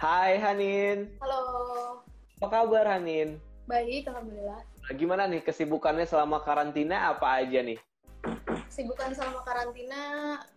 Hai 0.00 0.40
Hanin. 0.40 1.12
Halo. 1.20 1.44
Apa 2.40 2.64
kabar 2.64 2.88
Hanin? 2.88 3.36
Baik, 3.68 4.08
alhamdulillah. 4.08 4.64
Gimana 4.96 5.28
nih 5.28 5.44
kesibukannya 5.44 6.08
selama 6.08 6.40
karantina 6.40 7.12
apa 7.12 7.44
aja 7.44 7.60
nih? 7.60 7.76
Kesibukan 8.72 9.12
selama 9.12 9.44
karantina 9.44 10.00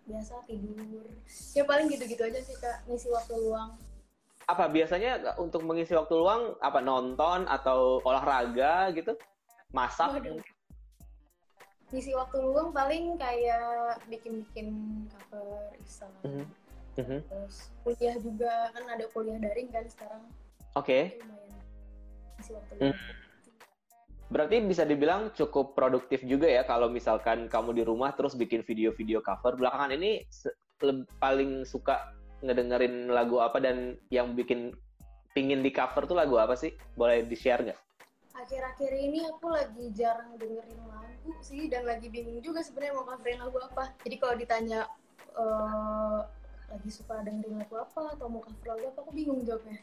biasa 0.07 0.39
tidur. 0.47 1.11
Ya 1.59 1.67
paling 1.67 1.91
gitu-gitu 1.91 2.23
aja 2.23 2.39
sih 2.39 2.55
kak, 2.55 2.87
ngisi 2.87 3.11
waktu 3.11 3.35
luang. 3.35 3.75
Apa 4.47 4.71
biasanya 4.71 5.35
untuk 5.35 5.67
mengisi 5.67 5.91
waktu 5.91 6.15
luang 6.15 6.55
apa 6.63 6.79
nonton 6.79 7.43
atau 7.43 7.99
olahraga 8.07 8.95
gitu? 8.95 9.11
Masak? 9.75 10.23
Waduh. 10.23 10.39
Ngisi 11.91 12.15
waktu 12.15 12.39
luang 12.39 12.71
paling 12.71 13.19
kayak 13.19 13.99
bikin-bikin 14.07 14.71
cover. 15.11 15.67
Mhm. 16.31 16.62
Mhm. 16.97 17.19
Terus 17.25 17.55
kuliah 17.81 18.15
juga 18.21 18.51
kan 18.69 18.85
ada 18.85 19.05
kuliah 19.09 19.37
daring 19.41 19.69
kan 19.73 19.85
sekarang. 19.89 20.23
Oke. 20.77 21.17
Lumayan 21.17 21.61
waktu 22.53 22.73
Hmm. 22.77 22.93
luang. 22.93 23.21
Berarti 24.33 24.55
bisa 24.65 24.81
dibilang 24.81 25.29
cukup 25.37 25.77
produktif 25.77 26.25
juga 26.25 26.49
ya 26.49 26.65
kalau 26.65 26.89
misalkan 26.89 27.45
kamu 27.45 27.69
di 27.77 27.83
rumah 27.85 28.17
terus 28.17 28.33
bikin 28.33 28.65
video-video 28.65 29.21
cover. 29.21 29.53
Belakangan 29.53 29.93
ini 29.93 30.25
paling 31.21 31.69
suka 31.69 32.13
ngedengerin 32.41 33.13
lagu 33.13 33.37
apa 33.39 33.61
dan 33.61 33.95
yang 34.09 34.33
bikin 34.33 34.73
pingin 35.37 35.61
di 35.61 35.69
cover 35.69 36.09
tuh 36.09 36.17
lagu 36.17 36.41
apa 36.41 36.57
sih? 36.57 36.73
Boleh 36.97 37.21
di-share 37.29 37.61
nggak? 37.61 37.79
Akhir-akhir 38.33 38.91
ini 38.97 39.21
aku 39.29 39.53
lagi 39.53 39.85
jarang 39.93 40.33
dengerin 40.41 40.81
lagu 40.89 41.31
sih 41.45 41.69
dan 41.69 41.85
lagi 41.85 42.09
bingung 42.09 42.41
juga 42.41 42.65
sebenarnya 42.65 42.93
mau 42.97 43.05
coverin 43.05 43.37
lagu 43.37 43.57
apa. 43.61 43.93
Jadi 44.01 44.15
kalau 44.17 44.33
ditanya 44.33 44.89
eh, 45.37 46.19
lagi 46.73 46.89
suka 46.89 47.21
dengerin 47.21 47.61
lagu 47.61 47.75
apa 47.77 48.17
atau 48.17 48.25
mau 48.27 48.41
cover 48.41 48.65
lagu 48.73 48.85
apa, 48.89 48.99
aku 49.05 49.11
bingung 49.13 49.45
jawabnya. 49.45 49.77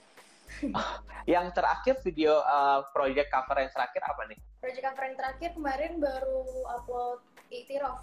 Yang 1.30 1.46
terakhir 1.54 1.94
video 2.02 2.42
uh, 2.42 2.82
project 2.90 3.30
cover 3.30 3.56
yang 3.62 3.70
terakhir 3.70 4.02
apa 4.02 4.23
nih? 4.26 4.38
Project 4.59 4.82
cover 4.82 5.04
yang 5.06 5.16
terakhir 5.16 5.50
kemarin 5.54 5.92
baru 6.02 6.42
upload 6.74 7.23
Itiraf. 7.54 8.02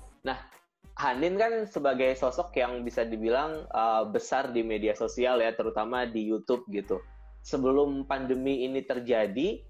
Hanin 0.98 1.38
kan 1.38 1.70
sebagai 1.70 2.18
sosok 2.18 2.58
yang 2.58 2.82
bisa 2.82 3.06
dibilang 3.06 3.70
uh, 3.70 4.02
besar 4.10 4.50
di 4.50 4.66
media 4.66 4.98
sosial 4.98 5.38
ya, 5.46 5.54
terutama 5.54 6.10
di 6.10 6.26
YouTube 6.26 6.66
gitu. 6.74 6.98
Sebelum 7.46 8.10
pandemi 8.10 8.66
ini 8.66 8.82
terjadi, 8.82 9.62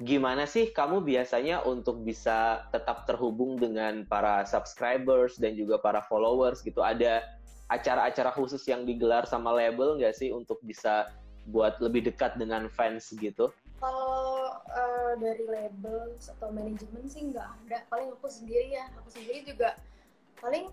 gimana 0.00 0.48
sih 0.48 0.72
kamu 0.72 1.04
biasanya 1.04 1.60
untuk 1.68 2.00
bisa 2.00 2.64
tetap 2.72 3.04
terhubung 3.04 3.60
dengan 3.60 4.08
para 4.08 4.48
subscribers 4.48 5.36
dan 5.36 5.52
juga 5.52 5.76
para 5.76 6.00
followers 6.00 6.64
gitu? 6.64 6.80
Ada 6.80 7.28
acara-acara 7.70 8.34
khusus 8.34 8.66
yang 8.66 8.82
digelar 8.82 9.22
sama 9.30 9.54
label 9.54 9.94
nggak 9.94 10.12
sih 10.18 10.34
untuk 10.34 10.58
bisa 10.66 11.06
buat 11.46 11.78
lebih 11.78 12.10
dekat 12.10 12.34
dengan 12.36 12.66
fans 12.68 13.14
gitu? 13.14 13.54
Kalau 13.78 14.52
eh, 14.68 15.12
dari 15.22 15.46
label 15.46 16.18
atau 16.18 16.50
manajemen 16.52 17.06
sih 17.06 17.30
nggak 17.30 17.46
ada. 17.46 17.78
Paling 17.88 18.12
aku 18.12 18.28
sendiri 18.28 18.74
ya. 18.74 18.90
Aku 19.00 19.08
sendiri 19.08 19.46
juga 19.46 19.78
paling 20.42 20.68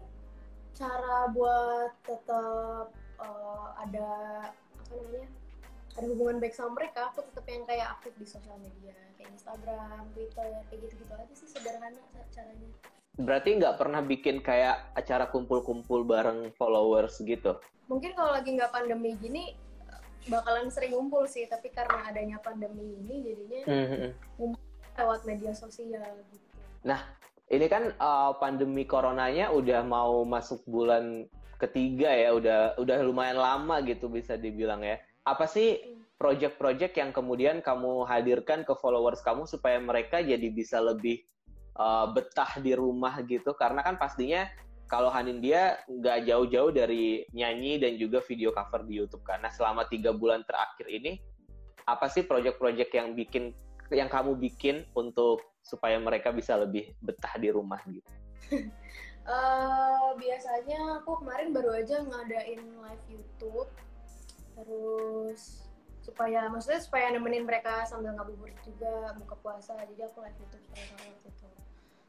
cara 0.75 1.31
buat 1.31 1.93
tetap 2.03 2.91
eh, 3.21 3.67
ada 3.85 4.09
apa 4.51 4.93
namanya 4.97 5.29
ada 5.97 6.05
hubungan 6.13 6.37
baik 6.41 6.53
sama 6.57 6.75
mereka. 6.75 7.13
Aku 7.13 7.23
tetap 7.31 7.45
yang 7.47 7.63
kayak 7.63 7.87
aktif 7.95 8.13
di 8.17 8.25
sosial 8.27 8.57
media 8.59 8.97
kayak 9.17 9.33
Instagram, 9.33 10.03
Twitter, 10.13 10.49
kayak 10.69 10.79
gitu-gitu 10.83 11.13
aja 11.13 11.33
sih 11.33 11.49
sederhana 11.49 12.01
ca- 12.13 12.29
caranya. 12.33 12.69
Berarti 13.17 13.57
nggak 13.57 13.81
pernah 13.81 14.05
bikin 14.05 14.45
kayak 14.45 14.93
acara 14.93 15.25
kumpul-kumpul 15.33 16.05
bareng 16.05 16.53
followers 16.53 17.17
gitu? 17.25 17.57
Mungkin 17.89 18.13
kalau 18.13 18.31
lagi 18.37 18.53
nggak 18.53 18.69
pandemi 18.69 19.17
gini 19.17 19.57
bakalan 20.29 20.69
sering 20.69 20.93
ngumpul 20.93 21.25
sih. 21.25 21.49
Tapi 21.49 21.73
karena 21.73 22.05
adanya 22.05 22.37
pandemi 22.39 22.93
ini 23.01 23.15
jadinya 23.25 23.61
Mhm. 23.65 24.09
lewat 24.97 25.25
media 25.25 25.53
sosial 25.53 26.01
gitu. 26.29 26.47
Ini 27.47 27.65
kan 27.71 27.95
uh, 27.95 28.35
pandemi 28.43 28.83
coronanya 28.83 29.55
udah 29.55 29.79
mau 29.87 30.27
masuk 30.27 30.67
bulan 30.67 31.23
ketiga 31.57 32.11
ya, 32.11 32.35
udah 32.35 32.75
udah 32.75 32.97
lumayan 33.07 33.39
lama 33.39 33.79
gitu 33.87 34.11
bisa 34.11 34.35
dibilang 34.35 34.83
ya. 34.83 34.99
Apa 35.23 35.47
sih 35.47 35.79
project-project 36.19 36.97
yang 36.99 37.15
kemudian 37.15 37.63
kamu 37.63 38.03
hadirkan 38.03 38.67
ke 38.67 38.73
followers 38.75 39.23
kamu 39.23 39.47
supaya 39.47 39.79
mereka 39.79 40.19
jadi 40.19 40.49
bisa 40.51 40.83
lebih 40.83 41.23
uh, 41.77 42.09
betah 42.11 42.59
di 42.59 42.73
rumah 42.73 43.21
gitu? 43.23 43.53
Karena 43.53 43.85
kan 43.85 43.95
pastinya 43.95 44.49
kalau 44.87 45.11
Hanin 45.11 45.39
dia 45.43 45.79
nggak 45.87 46.27
jauh-jauh 46.27 46.71
dari 46.71 47.27
nyanyi 47.35 47.79
dan 47.79 47.95
juga 47.99 48.23
video 48.23 48.55
cover 48.55 48.87
di 48.87 49.03
YouTube 49.03 49.23
karena 49.27 49.51
selama 49.51 49.83
tiga 49.91 50.15
bulan 50.15 50.47
terakhir 50.47 50.87
ini 50.87 51.19
apa 51.87 52.07
sih 52.07 52.23
project-project 52.23 52.91
yang 52.95 53.11
bikin 53.15 53.51
yang 53.91 54.11
kamu 54.11 54.35
bikin 54.35 54.83
untuk 54.95 55.43
supaya 55.63 55.99
mereka 55.99 56.31
bisa 56.31 56.55
lebih 56.59 56.95
betah 57.03 57.35
di 57.39 57.51
rumah 57.51 57.79
gitu. 57.87 58.11
Eh, 59.27 60.09
biasanya 60.15 61.03
aku 61.03 61.19
kemarin 61.19 61.51
baru 61.51 61.83
aja 61.83 61.99
ngadain 61.99 62.63
live 62.63 63.05
YouTube 63.11 63.67
terus 64.55 65.66
supaya 66.17 66.49
maksudnya 66.49 66.81
supaya 66.81 67.13
nemenin 67.13 67.45
mereka 67.45 67.85
sambil 67.85 68.09
ngabuburit 68.17 68.57
juga 68.65 69.13
buka 69.21 69.37
puasa. 69.37 69.77
Jadi 69.85 70.01
aku 70.01 70.25
live 70.25 70.33
YouTube 70.41 70.65
waktu 70.73 71.13
itu 71.13 71.45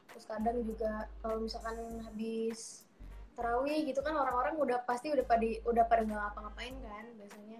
terus 0.09 0.25
kadang 0.25 0.57
juga 0.65 1.05
kalau 1.21 1.37
misalkan 1.45 1.77
habis 2.01 2.89
tarawih 3.37 3.85
gitu 3.85 4.01
kan 4.01 4.17
orang-orang 4.17 4.57
udah 4.57 4.81
pasti 4.89 5.13
udah 5.13 5.21
pada 5.21 5.45
udah 5.61 5.85
pada 5.85 6.01
nggak 6.09 6.21
ngapa-ngapain 6.25 6.73
kan. 6.81 7.05
Biasanya 7.21 7.59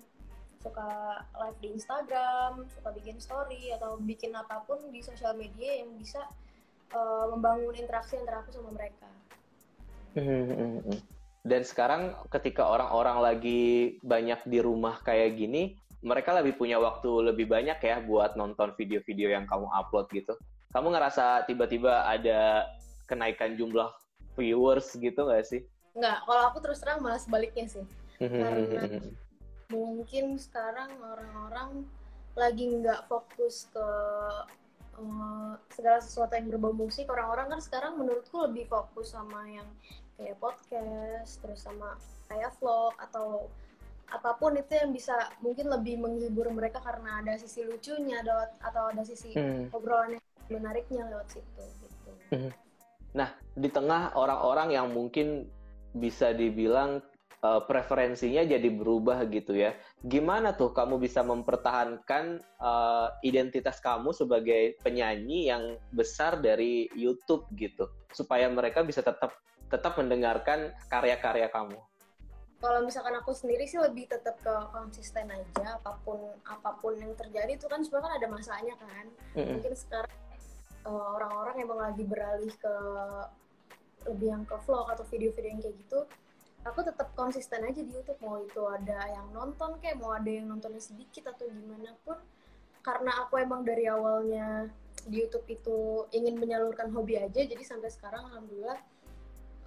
suka 0.58 0.90
live 1.38 1.60
di 1.62 1.70
Instagram 1.78 2.66
suka 2.74 2.90
bikin 2.98 3.22
story 3.22 3.70
atau 3.78 4.02
bikin 4.02 4.34
apa 4.34 4.66
pun 4.66 4.90
di 4.90 5.06
sosial 5.06 5.38
media 5.38 5.86
yang 5.86 5.94
bisa 6.02 6.26
eh, 6.98 7.26
membangun 7.30 7.78
interaksi 7.78 8.18
antara 8.18 8.42
aku 8.42 8.58
sama 8.58 8.74
mereka. 8.74 9.06
Dan 11.46 11.62
sekarang 11.62 12.18
ketika 12.34 12.66
orang-orang 12.66 13.22
lagi 13.22 14.02
banyak 14.02 14.42
di 14.50 14.60
rumah 14.60 14.98
kayak 15.06 15.38
gini, 15.38 15.78
mereka 16.00 16.32
lebih 16.32 16.56
punya 16.56 16.80
waktu 16.80 17.32
lebih 17.32 17.52
banyak 17.52 17.80
ya 17.80 18.00
buat 18.00 18.40
nonton 18.40 18.72
video-video 18.80 19.36
yang 19.36 19.44
kamu 19.44 19.68
upload 19.68 20.08
gitu. 20.16 20.34
Kamu 20.72 20.96
ngerasa 20.96 21.44
tiba-tiba 21.44 22.08
ada 22.08 22.70
kenaikan 23.10 23.58
jumlah 23.60 23.92
viewers 24.40 24.96
gitu 24.96 25.28
nggak 25.28 25.44
sih? 25.44 25.62
Nggak, 25.98 26.18
kalau 26.24 26.44
aku 26.48 26.58
terus 26.64 26.80
terang 26.80 27.04
malah 27.04 27.20
sebaliknya 27.20 27.68
sih. 27.68 27.86
Karena 28.16 29.02
mungkin 29.76 30.40
sekarang 30.40 30.96
orang-orang 31.04 31.84
lagi 32.38 32.66
nggak 32.80 33.10
fokus 33.12 33.68
ke 33.74 33.88
eh, 34.96 35.52
segala 35.76 36.00
sesuatu 36.00 36.32
yang 36.40 36.48
berbau 36.48 36.72
musik. 36.72 37.12
Orang-orang 37.12 37.52
kan 37.58 37.60
sekarang 37.60 38.00
menurutku 38.00 38.40
lebih 38.48 38.72
fokus 38.72 39.12
sama 39.12 39.44
yang 39.52 39.68
kayak 40.16 40.40
podcast, 40.40 41.44
terus 41.44 41.60
sama 41.60 42.00
kayak 42.32 42.56
vlog 42.62 42.96
atau 43.02 43.52
apa 44.10 44.36
pun 44.38 44.58
itu 44.58 44.74
yang 44.74 44.90
bisa 44.90 45.14
mungkin 45.42 45.70
lebih 45.70 46.02
menghibur 46.02 46.50
mereka 46.50 46.82
karena 46.82 47.22
ada 47.22 47.38
sisi 47.38 47.62
lucunya 47.66 48.22
ada, 48.26 48.50
atau 48.62 48.90
ada 48.90 49.06
sisi 49.06 49.34
Hmm. 49.38 49.70
obrolan 49.70 50.18
yang 50.18 50.24
menariknya 50.50 51.06
lewat 51.10 51.28
situ 51.30 51.64
gitu. 51.86 52.12
Di 53.60 53.70
tengah 53.70 54.16
orang-orang 54.16 54.74
yang 54.74 54.88
mungkin 54.90 55.50
bisa 55.94 56.32
dibilang 56.34 57.02
uh, 57.42 57.62
preferensinya 57.66 58.46
jadi 58.46 58.70
berubah 58.70 59.26
gitu 59.30 59.58
ya. 59.58 59.76
Gimana 60.06 60.56
tuh 60.56 60.72
kamu 60.72 61.02
bisa 61.02 61.26
mempertahankan 61.26 62.40
uh, 62.62 63.10
identitas 63.26 63.82
kamu 63.84 64.14
sebagai 64.16 64.80
penyanyi 64.86 65.50
yang 65.50 65.76
besar 65.92 66.40
dari 66.40 66.88
YouTube 66.96 67.46
gitu, 67.58 67.90
supaya 68.14 68.48
mereka 68.48 68.86
bisa 68.86 69.02
tetap 69.04 69.34
tetap 69.70 69.98
mendengarkan 70.02 70.74
karya-karya 70.90 71.50
kamu. 71.54 71.78
Kalau 72.60 72.84
misalkan 72.84 73.16
aku 73.16 73.32
sendiri 73.32 73.64
sih 73.64 73.80
lebih 73.80 74.12
tetap 74.12 74.36
ke 74.44 74.54
konsisten 74.76 75.32
aja 75.32 75.80
apa 75.80 75.96
pun 76.04 76.20
apa 76.44 76.76
pun 76.84 76.92
yang 77.00 77.16
terjadi 77.16 77.56
itu 77.56 77.66
kan 77.72 77.80
sebenarnya 77.80 78.06
kan 78.06 78.14
ada 78.20 78.28
masanya 78.28 78.76
kan. 78.76 79.06
Mm-mm. 79.36 79.48
mungkin 79.58 79.74
sekarang 79.76 80.16
eh, 80.84 81.08
orang-orang 81.16 81.56
emang 81.64 81.80
lagi 81.80 82.04
beralih 82.04 82.54
ke 82.60 82.76
lebih 84.08 84.28
yang 84.32 84.44
ke 84.48 84.56
vlog 84.64 84.88
atau 84.92 85.04
video-video 85.08 85.50
yang 85.56 85.62
kayak 85.64 85.76
gitu 85.80 86.00
aku 86.68 86.84
tetap 86.84 87.16
konsisten 87.16 87.64
aja 87.64 87.80
di 87.80 87.92
YouTube. 87.92 88.20
Mau 88.20 88.44
itu 88.44 88.60
ada 88.68 89.08
yang 89.08 89.32
nonton 89.32 89.80
kayak 89.80 89.96
mau 90.00 90.12
ada 90.12 90.28
yang 90.28 90.52
nontonnya 90.52 90.84
sedikit 90.84 91.32
atau 91.32 91.48
gimana 91.48 91.96
pun. 92.04 92.20
Karena 92.84 93.12
aku 93.24 93.40
emang 93.40 93.64
dari 93.64 93.88
awalnya 93.88 94.68
di 95.08 95.24
YouTube 95.24 95.48
itu 95.48 95.78
ingin 96.12 96.36
menyalurkan 96.36 96.92
hobi 96.92 97.16
aja 97.16 97.42
jadi 97.48 97.64
sampai 97.64 97.88
sekarang 97.88 98.28
alhamdulillah 98.28 98.80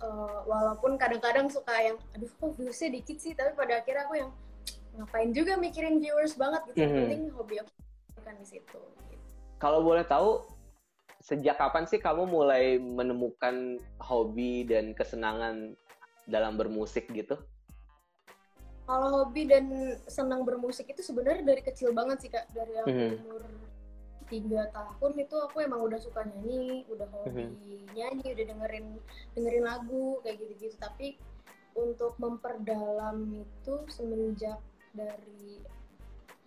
eh, 0.02 0.38
walaupun 0.44 0.99
kadang-kadang 0.99 1.46
suka 1.46 1.72
yang 1.78 1.96
aduh 2.12 2.28
kok 2.28 2.52
viewsnya 2.58 2.90
dikit 2.93 3.16
sih 3.22 3.32
tapi 3.32 3.54
pada 3.54 3.78
akhirnya 3.78 4.04
aku 4.04 4.14
yang 4.19 4.31
ngapain 4.93 5.31
juga 5.32 5.56
mikirin 5.56 6.02
viewers 6.02 6.37
banget 6.37 6.60
gitu 6.69 6.78
yang 6.82 6.93
Mhm. 6.93 7.00
penting 7.06 7.22
hobi 7.32 7.54
aku 7.62 7.70
kan 8.22 8.34
di 8.37 8.46
situ 8.46 8.81
gitu. 9.08 9.25
Kalau 9.56 9.81
boleh 9.81 10.02
tahu, 10.04 10.43
sejak 11.22 11.54
kapan 11.56 11.87
sih 11.87 12.02
kamu 12.02 12.26
mulai 12.26 12.76
menemukan 12.76 13.78
hobi 14.02 14.66
dan 14.66 14.90
kesenangan 14.93 15.78
dalam 16.26 16.58
bermusik 16.58 17.06
gitu? 17.10 17.38
kalau 18.82 19.25
hobi 19.25 19.46
dan 19.46 19.70
senang 20.10 20.43
bermusik 20.43 20.90
itu 20.90 21.00
sebenarnya 21.06 21.46
dari 21.55 21.62
kecil 21.62 21.94
banget 21.94 22.26
sih 22.26 22.31
kak 22.34 22.50
dari 22.50 22.76
aku 22.82 22.90
Mhm. 22.90 23.14
umur 23.25 23.43
tiga 24.32 24.73
tahun 24.73 25.12
itu 25.20 25.37
aku 25.37 25.61
emang 25.61 25.84
udah 25.84 26.00
suka 26.00 26.25
nyanyi 26.25 26.88
udah 26.88 27.05
hobi 27.12 27.52
Mhm. 27.52 27.93
nyanyi 27.93 28.26
udah 28.32 28.46
dengerin 28.49 28.87
dengerin 29.37 29.64
lagu 29.69 30.17
kayak 30.25 30.40
gitu-gitu 30.40 30.76
tapi 30.81 31.20
untuk 31.76 32.17
memperdalam 32.17 33.44
itu 33.44 33.75
semenjak 33.93 34.56
dari 34.96 35.61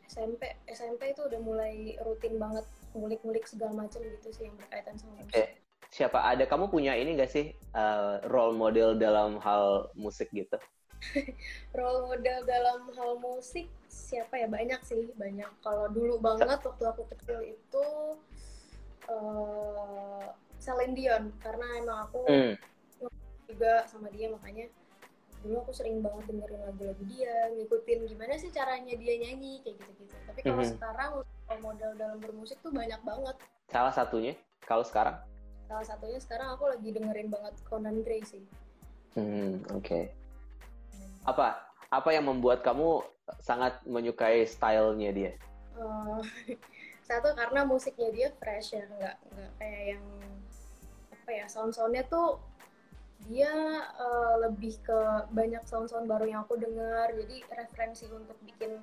SMP 0.06 0.54
SMP 0.66 1.14
itu 1.14 1.22
udah 1.26 1.40
mulai 1.42 1.98
rutin 2.02 2.38
banget 2.38 2.66
ngulik-ngulik 2.94 3.46
segala 3.46 3.86
macam 3.86 4.02
gitu 4.02 4.30
sih 4.32 4.48
yang 4.48 4.56
berkaitan 4.56 4.96
sama 4.98 5.22
musik. 5.22 5.34
Oke. 5.34 5.46
Siapa 5.92 6.18
ada 6.18 6.44
kamu 6.44 6.68
punya 6.68 6.92
ini 6.98 7.16
gak 7.16 7.32
sih 7.32 7.56
uh, 7.72 8.20
role 8.28 8.56
model 8.56 9.00
dalam 9.00 9.40
hal 9.40 9.88
musik 9.96 10.28
gitu? 10.34 10.58
Role 11.78 12.02
model 12.10 12.40
dalam 12.48 12.90
hal 12.96 13.12
musik 13.22 13.68
siapa 13.95 14.36
ya 14.36 14.47
banyak 14.47 14.83
sih 14.83 15.07
banyak. 15.15 15.47
Kalau 15.63 15.88
dulu 15.88 16.19
banget 16.19 16.59
waktu 16.59 16.83
aku 16.83 17.07
kecil 17.09 17.39
itu 17.42 17.86
eh 19.06 20.25
Celine 20.59 20.94
Dion 20.94 21.24
karena 21.39 21.65
emang 21.77 22.09
aku 22.09 22.19
Hmm. 22.25 22.53
juga 23.45 23.86
sama 23.86 24.09
dia 24.09 24.25
makanya 24.27 24.65
dulu 25.45 25.62
aku 25.62 25.71
sering 25.71 26.01
banget 26.01 26.25
dengerin 26.25 26.57
lagu-lagu 26.65 27.03
dia 27.06 27.53
ngikutin 27.53 28.09
gimana 28.09 28.33
sih 28.36 28.50
caranya 28.50 28.97
dia 28.97 29.13
nyanyi 29.21 29.62
kayak 29.62 29.77
gitu-gitu 29.77 30.15
tapi 30.25 30.39
kalau 30.41 30.65
Mhm. 30.65 30.71
sekarang 30.74 31.12
model 31.62 31.91
dalam 31.94 32.18
bermusik 32.18 32.57
tuh 32.59 32.74
banyak 32.74 32.98
banget 33.06 33.38
Salah 33.69 33.94
satunya 33.94 34.33
kalau 34.59 34.81
sekarang? 34.81 35.21
salah 35.65 35.86
satunya 35.86 36.18
sekarang 36.18 36.57
aku 36.57 36.65
lagi 36.65 36.89
dengerin 36.89 37.30
banget 37.30 37.53
Conan 37.63 38.01
Gray 38.01 38.25
sih 38.25 38.41
Hmm, 39.13 39.62
oke. 39.71 40.09
Apa 41.24 41.56
apa 41.95 42.09
yang 42.12 42.27
membuat 42.27 42.62
kamu 42.62 43.03
sangat 43.42 43.80
menyukai 43.88 44.44
stylenya 44.45 45.12
dia? 45.15 45.31
Eh, 45.75 46.57
satu 47.07 47.33
karena 47.38 47.62
musiknya 47.63 48.09
dia 48.09 48.30
fresh 48.42 48.74
ya 48.74 48.83
nggak 48.89 49.15
nggak 49.30 49.51
kayak 49.62 49.83
yang 49.95 50.03
apa 51.13 51.30
ya 51.30 51.45
sound-soundnya 51.45 52.03
tuh 52.09 52.42
dia 53.30 53.53
eh, 53.86 54.36
lebih 54.45 54.77
ke 54.81 55.00
banyak 55.30 55.62
sound-sound 55.69 56.09
baru 56.09 56.25
yang 56.25 56.42
aku 56.45 56.57
dengar 56.57 57.13
jadi 57.13 57.45
referensi 57.53 58.09
untuk 58.09 58.38
bikin 58.41 58.81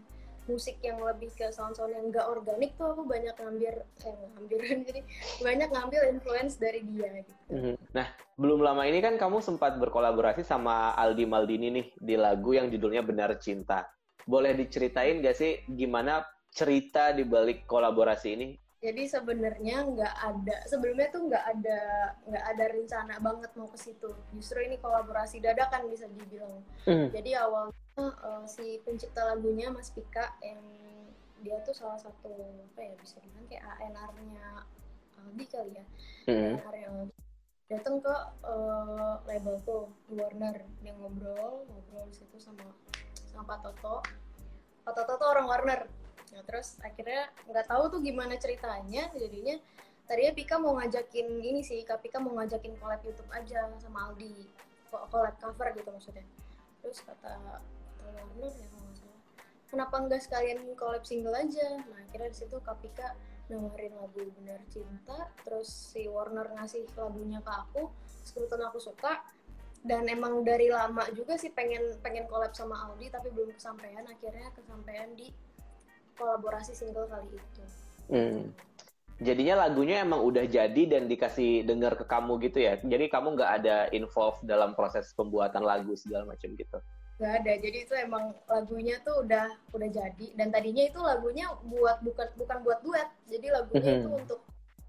musik 0.51 0.77
yang 0.83 0.99
lebih 0.99 1.31
ke 1.33 1.51
sound-sound 1.55 1.95
yang 1.95 2.11
nggak 2.11 2.27
organik 2.27 2.75
tuh 2.75 2.91
aku 2.91 3.07
banyak 3.07 3.35
ngambil 3.39 3.75
eh 4.03 4.17
ngambil 4.35 4.59
jadi 4.91 5.01
banyak 5.39 5.69
ngambil 5.71 6.01
influence 6.11 6.59
dari 6.59 6.83
dia 6.83 7.09
gitu 7.23 7.33
Mhm. 7.53 7.77
Nah, 7.93 8.09
belum 8.41 8.65
lama 8.65 8.89
ini 8.89 9.05
kan 9.05 9.21
kamu 9.21 9.45
sempat 9.45 9.77
berkolaborasi 9.77 10.41
sama 10.41 10.97
Aldi 10.97 11.29
Maldini 11.29 11.69
nih 11.69 11.87
di 12.01 12.17
lagu 12.17 12.57
yang 12.57 12.73
judulnya 12.73 13.05
Benar 13.05 13.37
Cinta. 13.37 13.85
Boleh 14.25 14.57
diceritain 14.57 15.21
gak 15.21 15.37
sih 15.37 15.61
gimana 15.69 16.25
cerita 16.49 17.13
di 17.13 17.29
balik 17.29 17.69
kolaborasi 17.69 18.29
ini? 18.33 18.57
Jadi 18.83 19.07
sebenarnya 19.07 19.87
nggak 19.95 20.15
ada 20.19 20.57
sebelumnya 20.67 21.07
tuh 21.15 21.31
nggak 21.31 21.45
ada 21.55 21.81
nggak 22.27 22.45
ada 22.51 22.65
rencana 22.75 23.15
banget 23.23 23.51
mau 23.55 23.71
ke 23.71 23.79
situ. 23.79 24.11
Justru 24.35 24.59
ini 24.59 24.75
kolaborasi 24.83 25.39
dadakan 25.39 25.87
bisa 25.87 26.11
dibilang. 26.11 26.67
Mhm. 26.91 27.15
jadi 27.15 27.47
awalnya 27.47 27.79
eh, 28.03 28.43
si 28.51 28.83
pencipta 28.83 29.23
lagunya 29.23 29.71
Mas 29.71 29.95
Pika 29.95 30.35
yang 30.43 30.59
dia 31.47 31.63
tuh 31.63 31.75
salah 31.75 31.99
satu 31.99 32.35
apa 32.75 32.81
ya 32.83 32.95
bisa 32.99 33.23
dibilang 33.23 33.47
kayak 33.47 33.63
ANR-nya 33.79 34.67
Aldi 35.23 35.45
kali 35.47 35.73
ya. 35.79 35.87
Mhm. 36.27 36.59
ANR-nya 36.59 36.89
Aldi 36.91 37.15
datang 37.71 38.03
ke 38.03 38.17
eh, 38.51 39.15
label 39.31 39.57
tuh 39.63 39.95
Warner. 40.11 40.59
Dia 40.83 40.93
ngobrol 40.99 41.71
ngobrol 41.71 42.11
di 42.11 42.19
situ 42.19 42.35
sama 42.43 42.67
sama 43.31 43.47
Pak 43.47 43.59
Toto. 43.63 44.03
Pak 44.83 44.93
Toto 44.99 45.23
tuh 45.23 45.29
orang 45.31 45.47
Warner 45.47 46.02
nah 46.33 46.41
terus 46.49 46.81
akhirnya 46.81 47.29
nggak 47.45 47.69
tahu 47.69 47.93
tuh 47.93 48.01
gimana 48.01 48.41
ceritanya 48.41 49.13
jadinya 49.13 49.61
tadinya 50.13 50.33
Pika 50.37 50.57
mau 50.61 50.77
ngajakin 50.77 51.41
ini 51.41 51.65
sih 51.65 51.81
Kak. 51.87 52.03
Pika 52.05 52.19
mau 52.21 52.37
ngajakin 52.37 52.77
collab 52.77 53.01
YouTube 53.01 53.31
aja 53.33 53.71
sama 53.81 54.13
Aldi. 54.13 54.45
Collab 54.91 55.41
cover 55.41 55.73
gitu 55.73 55.89
maksudnya. 55.89 56.27
Terus 56.85 57.01
kata 57.01 57.41
Warner 58.03 58.53
ya 58.53 58.67
kalau 58.69 58.93
salah 58.93 59.21
kenapa 59.73 59.95
nggak 60.05 60.21
sekalian 60.21 60.59
collab 60.77 61.01
single 61.07 61.33
aja? 61.33 61.81
Nah 61.89 61.99
akhirnya 62.05 62.29
di 62.29 62.37
situ 62.37 62.57
Kak 62.61 62.83
Pika 62.85 63.17
nawarin 63.49 63.97
lagu 63.97 64.21
Benar 64.37 64.61
Cinta 64.69 65.33
terus 65.45 65.69
si 65.69 66.05
Warner 66.09 66.53
ngasih 66.61 66.89
lagunya 66.93 67.41
ke 67.41 67.53
aku 67.53 67.83
kebetulan 68.37 68.69
aku 68.69 68.81
suka. 68.83 69.23
Dan 69.83 70.07
emang 70.07 70.47
dari 70.47 70.71
lama 70.71 71.03
juga 71.11 71.35
sih 71.35 71.51
pengen 71.51 71.99
pengen 72.05 72.31
collab 72.31 72.55
sama 72.55 72.87
Aldi 72.87 73.09
tapi 73.09 73.33
belum 73.33 73.57
kesampaian. 73.57 74.05
Akhirnya 74.07 74.53
kesampaian 74.55 75.11
di 75.17 75.33
kolaborasi 76.17 76.73
single 76.73 77.07
kali 77.07 77.29
itu 77.33 77.63
Hmm. 78.11 78.53
Jadinya 79.23 79.65
lagunya 79.65 80.03
emang 80.03 80.21
udah 80.21 80.43
jadi 80.45 80.83
dan 80.91 81.07
dikasih 81.07 81.63
dengar 81.63 81.95
ke 81.95 82.03
kamu 82.03 82.43
gitu 82.43 82.59
ya. 82.59 82.75
Jadi 82.77 83.07
kamu 83.07 83.39
nggak 83.39 83.53
ada 83.63 83.77
involve 83.95 84.37
dalam 84.43 84.75
proses 84.75 85.15
pembuatan 85.15 85.63
lagu 85.63 85.95
segala 85.95 86.27
macam 86.27 86.53
gitu. 86.53 86.79
nggak 87.21 87.39
ada 87.39 87.53
jadi 87.55 87.79
itu 87.87 87.95
emang 88.03 88.35
lagunya 88.51 88.99
tuh 89.07 89.23
udah 89.23 89.47
udah 89.71 89.89
jadi 89.95 90.27
dan 90.35 90.51
tadinya 90.51 90.83
itu 90.83 90.99
lagunya 90.99 91.47
buat 91.63 92.03
bukan 92.03 92.27
bukan 92.35 92.59
buat 92.67 92.83
duet 92.83 93.07
jadi 93.31 93.47
lagunya 93.63 93.93
Mhm. 93.95 94.01
itu 94.03 94.09
untuk 94.11 94.41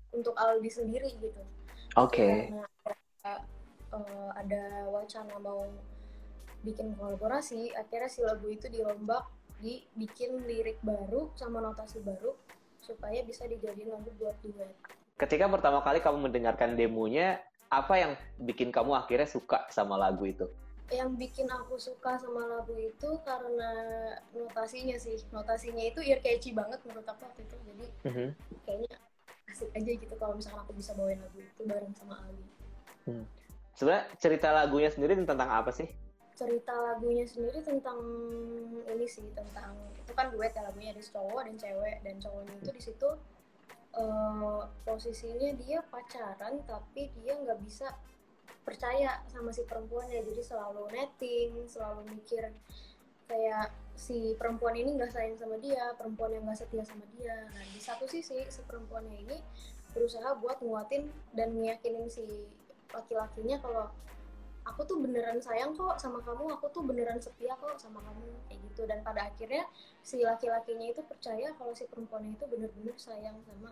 untuk 0.09 0.33
Aldi 0.33 0.71
sendiri 0.71 1.13
gitu 1.21 1.41
Oke. 1.93 2.49
karena 2.49 2.65
ada, 2.65 3.33
eh, 3.93 4.29
ada 4.33 4.63
wacana 4.89 5.35
mau 5.37 5.61
bikin 6.65 6.97
kolaborasi 6.97 7.69
akhirnya 7.77 8.09
si 8.09 8.25
lagu 8.25 8.49
itu 8.49 8.65
dirombak 8.65 9.29
dibikin 9.63 10.43
lirik 10.43 10.77
baru 10.83 11.31
sama 11.39 11.63
notasi 11.63 12.03
baru 12.03 12.35
supaya 12.83 13.23
bisa 13.23 13.47
dijadiin 13.47 13.95
lagu 13.95 14.11
buat 14.19 14.35
duet 14.43 14.75
Ketika 15.15 15.47
pertama 15.47 15.79
kali 15.79 16.03
kamu 16.03 16.27
mendengarkan 16.27 16.75
demonya, 16.75 17.39
apa 17.71 17.95
yang 17.95 18.11
bikin 18.43 18.75
kamu 18.75 18.91
akhirnya 18.97 19.29
suka 19.29 19.63
sama 19.71 19.95
lagu 19.95 20.27
itu? 20.27 20.43
yang 20.91 21.15
bikin 21.15 21.47
aku 21.49 21.79
suka 21.79 22.19
sama 22.19 22.43
lagu 22.45 22.75
itu 22.75 23.09
karena 23.25 23.71
notasinya 24.35 24.93
sih 24.99 25.15
notasinya 25.31 25.79
itu 25.79 26.03
ear 26.05 26.19
catchy 26.19 26.51
banget 26.53 26.77
menurut 26.85 27.07
aku 27.07 27.23
waktu 27.23 27.41
itu 27.47 27.55
jadi 27.65 27.85
Mhm. 28.11 28.27
kayaknya 28.67 28.91
asik 29.49 29.69
aja 29.73 29.91
gitu 29.95 30.13
kalau 30.19 30.37
misalkan 30.37 30.61
aku 30.61 30.73
bisa 30.75 30.91
bawain 30.93 31.17
lagu 31.17 31.39
itu 31.39 31.61
bareng 31.65 31.93
sama 31.97 32.19
Ali 32.21 32.45
Sebenarnya 33.73 34.05
cerita 34.21 34.53
lagunya 34.53 34.93
sendiri 34.93 35.17
tentang 35.17 35.49
apa 35.49 35.73
sih? 35.73 35.89
Cerita 36.33 36.73
lagunya 36.73 37.25
sendiri 37.29 37.61
tentang 37.61 37.99
ini 38.89 39.05
sih 39.05 39.25
tentang 39.37 39.77
itu 39.93 40.11
kan 40.17 40.33
duet 40.33 40.51
ya 40.53 40.65
lagunya 40.65 40.91
ada 40.91 41.03
cowok 41.05 41.41
dan 41.45 41.55
cewek 41.55 41.97
dan 42.01 42.15
cowoknya 42.17 42.55
itu 42.57 42.69
di 42.73 42.81
situ 42.81 43.09
eh, 43.93 44.61
posisinya 44.85 45.49
dia 45.61 45.79
pacaran 45.87 46.61
tapi 46.65 47.13
dia 47.21 47.37
nggak 47.37 47.61
bisa 47.61 47.93
percaya 48.63 49.19
sama 49.27 49.51
si 49.51 49.67
perempuannya. 49.67 50.23
Jadi 50.23 50.41
selalu 50.41 50.83
netting 50.91 51.51
selalu 51.67 52.01
mikir 52.15 52.49
kayak 53.27 53.71
si 53.93 54.35
perempuan 54.35 54.73
ini 54.75 54.97
nggak 54.97 55.13
sayang 55.13 55.37
sama 55.37 55.55
dia 55.61 55.93
perempuan 55.95 56.33
yang 56.33 56.43
nggak 56.47 56.59
setia 56.63 56.83
sama 56.83 57.05
dia. 57.15 57.47
Nah 57.51 57.63
di 57.69 57.79
satu 57.79 58.07
sisi 58.09 58.39
si 58.47 58.61
perempuannya 58.65 59.17
ini 59.29 59.37
berusaha 59.93 60.33
buat 60.41 60.57
nguatin 60.65 61.05
dan 61.37 61.53
ngeyakinin 61.53 62.09
si 62.09 62.25
laki-lakinya 62.89 63.61
kalau 63.61 63.85
aku 64.63 64.81
tuh 64.87 64.97
beneran 64.99 65.39
sayang 65.43 65.75
kok 65.75 65.99
sama 65.99 66.23
kamu 66.23 66.55
aku 66.55 66.71
tuh 66.71 66.83
beneran 66.83 67.19
setia 67.19 67.55
kok 67.59 67.75
sama 67.79 67.99
kamu 68.03 68.23
kayak 68.47 68.59
gitu. 68.71 68.81
Dan 68.87 68.99
pada 69.03 69.27
akhirnya 69.27 69.63
si 70.01 70.23
laki-lakinya 70.23 70.87
itu 70.91 71.01
percaya 71.03 71.51
kalau 71.59 71.71
si 71.75 71.87
perempuannya 71.87 72.35
itu 72.35 72.45
bener-bener 72.47 72.95
sayang 72.95 73.37
sama 73.45 73.71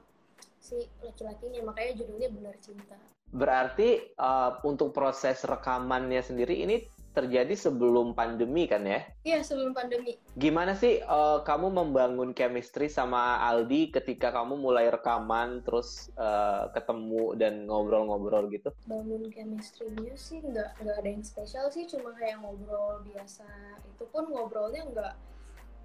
si 0.62 0.88
laki-lakinya 1.02 1.74
makanya 1.74 2.04
judulnya 2.04 2.30
benar 2.32 2.56
cinta. 2.62 2.98
Berarti 3.32 4.12
uh, 4.20 4.60
untuk 4.68 4.92
proses 4.92 5.42
rekamannya 5.48 6.20
sendiri 6.20 6.68
ini 6.68 6.84
terjadi 7.12 7.52
sebelum 7.60 8.16
pandemi 8.16 8.72
kan 8.72 8.88
ya? 8.88 9.04
iya 9.28 9.44
sebelum 9.44 9.76
pandemi 9.76 10.16
Gimana 10.40 10.72
sih 10.80 11.04
uh, 11.04 11.44
kamu 11.44 11.68
membangun 11.76 12.32
chemistry 12.32 12.88
sama 12.88 13.44
Aldi 13.44 13.92
ketika 13.92 14.32
kamu 14.32 14.56
mulai 14.56 14.88
rekaman 14.88 15.60
terus 15.68 16.08
uh, 16.16 16.72
ketemu 16.72 17.36
dan 17.36 17.68
ngobrol-ngobrol 17.68 18.48
gitu? 18.48 18.72
bangun 18.88 19.28
chemistry-nya 19.28 20.16
sih 20.16 20.40
nggak 20.40 20.80
nggak 20.80 20.96
ada 21.04 21.10
yang 21.12 21.24
spesial 21.28 21.68
sih 21.68 21.84
cuma 21.92 22.16
kayak 22.16 22.40
ngobrol 22.40 23.04
biasa 23.04 23.48
itu 23.84 24.04
pun 24.08 24.32
ngobrolnya 24.32 24.88
nggak 24.88 25.14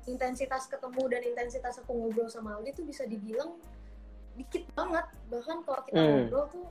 intensitas 0.06 0.70
ketemu 0.70 1.02
dan 1.10 1.22
intensitas 1.26 1.82
aku 1.82 1.90
ngobrol 1.90 2.30
sama 2.30 2.54
Aldi 2.54 2.70
tuh 2.78 2.86
bisa 2.86 3.02
dibilang 3.02 3.58
dikit 4.38 4.62
banget 4.78 5.06
bahkan 5.26 5.64
kalau 5.66 5.82
kita 5.82 5.98
Hmm. 5.98 6.30
ngobrol 6.30 6.46
tuh 6.54 6.66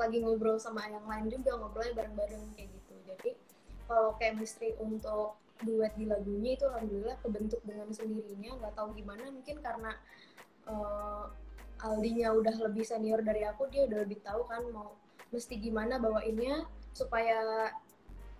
lagi 0.00 0.18
ngobrol 0.24 0.56
sama 0.56 0.88
yang 0.88 1.04
lain 1.04 1.28
juga 1.28 1.60
ngobrolnya 1.60 1.92
bareng-bareng 1.92 2.56
kayak 2.56 2.72
gitu 2.72 2.94
jadi 3.04 3.30
kalau 3.86 4.14
chemistry 4.18 4.74
untuk 4.80 5.38
duet 5.62 5.94
di 5.94 6.10
lagunya 6.10 6.58
itu 6.58 6.66
alhamdulillah 6.66 7.16
kebentuk 7.22 7.62
dengan 7.62 7.88
sendirinya 7.94 8.58
nggak 8.58 8.74
tahu 8.74 8.92
gimana 8.98 9.30
mungkin 9.30 9.62
karena 9.62 9.92
eh, 10.66 11.24
Aldinya 11.82 12.30
udah 12.38 12.70
lebih 12.70 12.86
senior 12.86 13.26
dari 13.26 13.42
aku 13.42 13.66
dia 13.66 13.90
udah 13.90 14.06
lebih 14.06 14.22
tahu 14.22 14.46
kan 14.46 14.62
mau 14.70 14.94
mesti 15.34 15.58
gimana 15.58 15.98
bawainnya 15.98 16.62
supaya 16.94 17.72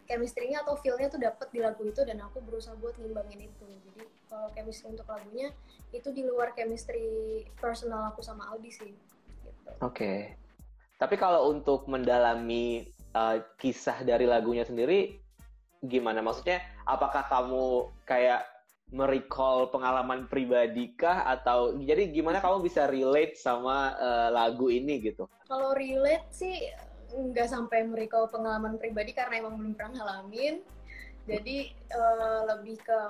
chemistry-nya 0.07 0.63
atau 0.63 0.79
feel-nya 0.79 1.09
tuh 1.11 1.19
dapet 1.19 1.49
di 1.51 1.59
lagu 1.59 1.83
itu 1.83 2.05
dan 2.07 2.23
aku 2.23 2.39
berusaha 2.45 2.77
buat 2.79 2.95
ngimbangin 3.01 3.49
itu 3.49 3.67
jadi 3.67 4.05
kalau 4.29 4.47
chemistry 4.55 4.93
untuk 4.93 5.09
lagunya 5.09 5.51
itu 5.91 6.09
di 6.15 6.23
luar 6.23 6.53
chemistry 6.55 7.43
personal 7.59 8.13
aku 8.13 8.21
sama 8.21 8.47
Aldi 8.53 8.71
sih 8.71 8.93
gitu. 8.93 9.71
oke 9.81 9.91
okay. 9.91 10.19
tapi 11.01 11.17
kalau 11.17 11.51
untuk 11.51 11.89
mendalami 11.89 12.87
uh, 13.17 13.41
kisah 13.57 14.05
dari 14.05 14.29
lagunya 14.29 14.63
sendiri 14.69 15.22
gimana 15.83 16.23
maksudnya 16.23 16.62
apakah 16.87 17.27
kamu 17.27 17.91
kayak 18.07 18.47
merecall 18.93 19.73
pengalaman 19.73 20.29
pribadi 20.29 20.93
kah 20.95 21.25
atau 21.25 21.81
jadi 21.81 22.12
gimana 22.12 22.45
kamu 22.45 22.61
bisa 22.69 22.87
relate 22.87 23.35
sama 23.41 23.97
uh, 23.97 24.29
lagu 24.29 24.69
ini 24.69 25.01
gitu? 25.01 25.27
Kalau 25.49 25.73
relate 25.73 26.29
sih 26.31 26.55
nggak 27.12 27.49
sampai 27.49 27.89
merecall 27.89 28.29
pengalaman 28.29 28.77
pribadi 28.77 29.17
karena 29.17 29.41
emang 29.43 29.57
belum 29.59 29.75
pernah 29.75 29.93
ngalamin. 30.01 30.61
Jadi 31.23 31.71
uh, 31.95 32.51
lebih 32.51 32.83
ke 32.83 33.01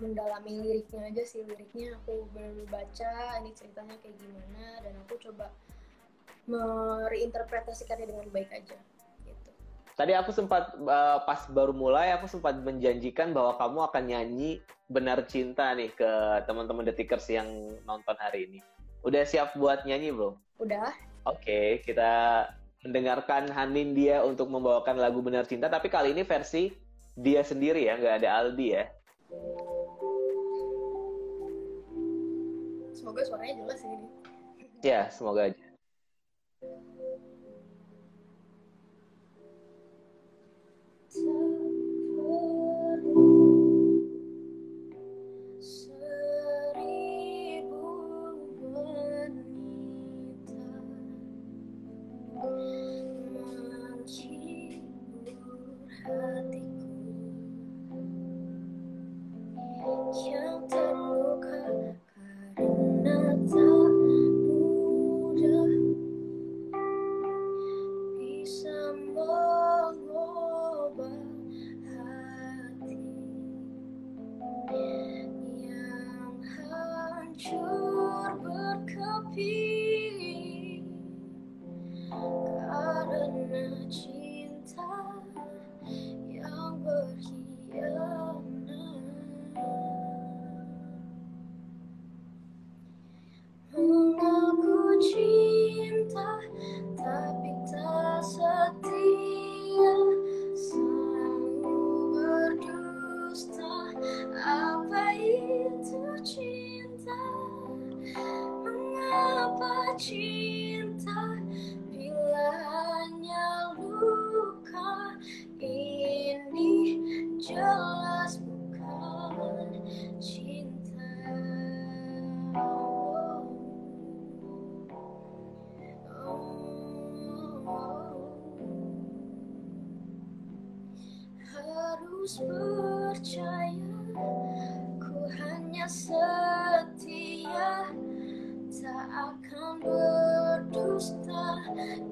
mendalami 0.00 0.64
liriknya 0.64 1.12
aja 1.12 1.22
sih 1.28 1.44
liriknya 1.44 2.00
aku 2.00 2.24
baru 2.32 2.64
baca 2.72 3.12
ini 3.44 3.52
ceritanya 3.52 3.92
kayak 4.00 4.16
gimana 4.16 4.80
dan 4.80 4.94
aku 5.04 5.20
coba 5.20 5.52
mereinterpretasikannya 6.48 8.08
dengan 8.08 8.26
baik 8.32 8.50
aja. 8.50 8.74
Tadi 10.02 10.18
aku 10.18 10.34
sempat 10.34 10.74
uh, 10.82 11.22
pas 11.22 11.46
baru 11.46 11.70
mulai 11.70 12.10
aku 12.10 12.26
sempat 12.26 12.58
menjanjikan 12.58 13.30
bahwa 13.30 13.54
kamu 13.54 13.78
akan 13.86 14.02
nyanyi 14.10 14.58
benar 14.90 15.22
cinta 15.30 15.70
nih 15.78 15.94
ke 15.94 16.10
teman-teman 16.42 16.82
detikers 16.82 17.30
yang 17.30 17.46
nonton 17.86 18.18
hari 18.18 18.50
ini. 18.50 18.58
Udah 19.06 19.22
siap 19.22 19.54
buat 19.54 19.86
nyanyi 19.86 20.10
belum? 20.10 20.34
Udah. 20.58 20.90
Oke, 21.22 21.46
okay, 21.46 21.66
kita 21.86 22.10
mendengarkan 22.82 23.46
Hanin 23.54 23.94
dia 23.94 24.26
untuk 24.26 24.50
membawakan 24.50 24.98
lagu 24.98 25.22
benar 25.22 25.46
cinta 25.46 25.70
tapi 25.70 25.86
kali 25.86 26.10
ini 26.10 26.26
versi 26.26 26.74
dia 27.14 27.46
sendiri 27.46 27.86
ya, 27.86 27.94
nggak 27.94 28.26
ada 28.26 28.42
Aldi 28.42 28.68
ya. 28.74 28.90
Semoga 32.90 33.22
suaranya 33.22 33.54
jelas 33.54 33.80
ini. 33.86 34.06
Ya, 34.82 35.06
semoga 35.14 35.46
aja. 35.46 35.61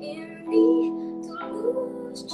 in 0.02 0.48
me 0.48 0.90
to 1.26 1.32
lose 1.52 2.24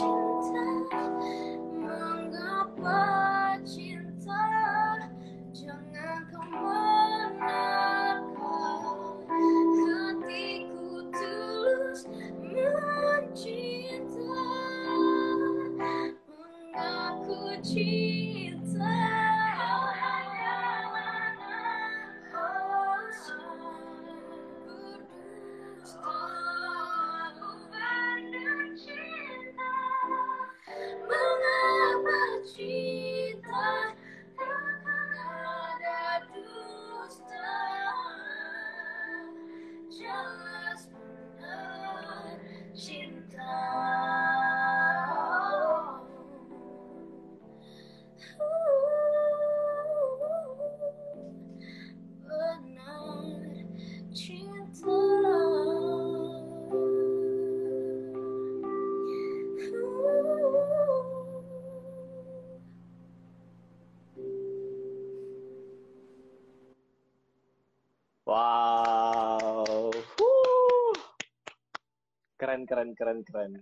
keren 72.77 72.93
keren 72.93 73.25
keren. 73.25 73.53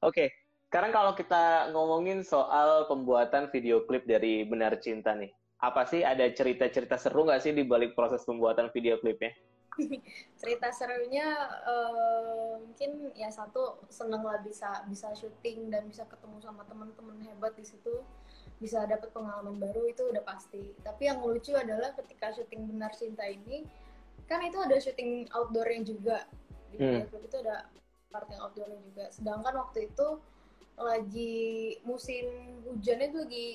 Oke, 0.00 0.08
okay. 0.08 0.28
sekarang 0.72 0.88
kalau 0.88 1.12
kita 1.12 1.68
ngomongin 1.76 2.24
soal 2.24 2.88
pembuatan 2.88 3.52
video 3.52 3.84
klip 3.84 4.08
dari 4.08 4.48
Benar 4.48 4.80
Cinta 4.80 5.12
nih, 5.12 5.28
apa 5.60 5.84
sih 5.84 6.00
ada 6.00 6.24
cerita-cerita 6.32 6.96
seru 6.96 7.28
nggak 7.28 7.44
sih 7.44 7.52
di 7.52 7.60
balik 7.60 7.92
proses 7.92 8.24
pembuatan 8.24 8.72
video 8.72 8.96
klipnya? 9.04 9.36
cerita 10.40 10.72
serunya 10.72 11.28
uh, 11.68 12.56
mungkin 12.60 13.12
ya 13.12 13.28
satu 13.28 13.84
seneng 13.92 14.24
lah 14.24 14.40
bisa 14.40 14.84
bisa 14.88 15.12
syuting 15.12 15.68
dan 15.68 15.88
bisa 15.88 16.08
ketemu 16.08 16.40
sama 16.44 16.64
teman-teman 16.68 17.16
hebat 17.24 17.56
di 17.56 17.64
situ 17.64 18.04
bisa 18.60 18.84
dapat 18.84 19.08
pengalaman 19.16 19.56
baru 19.56 19.88
itu 19.88 20.12
udah 20.12 20.20
pasti 20.28 20.76
tapi 20.84 21.08
yang 21.08 21.24
lucu 21.24 21.56
adalah 21.56 21.96
ketika 21.96 22.36
syuting 22.36 22.68
benar 22.68 22.92
cinta 22.92 23.24
ini 23.24 23.64
kan 24.28 24.44
itu 24.44 24.60
ada 24.60 24.76
syuting 24.76 25.24
outdoornya 25.32 25.88
juga 25.88 26.28
di 26.72 26.78
hmm. 26.80 27.08
klub 27.12 27.22
itu 27.28 27.36
ada 27.44 27.68
part 28.08 28.28
yang 28.32 28.40
outdoornya 28.48 28.78
juga. 28.84 29.04
Sedangkan 29.12 29.54
waktu 29.56 29.92
itu 29.92 30.08
lagi 30.72 31.76
musim 31.84 32.24
hujannya 32.64 33.12
itu 33.12 33.18
lagi 33.22 33.48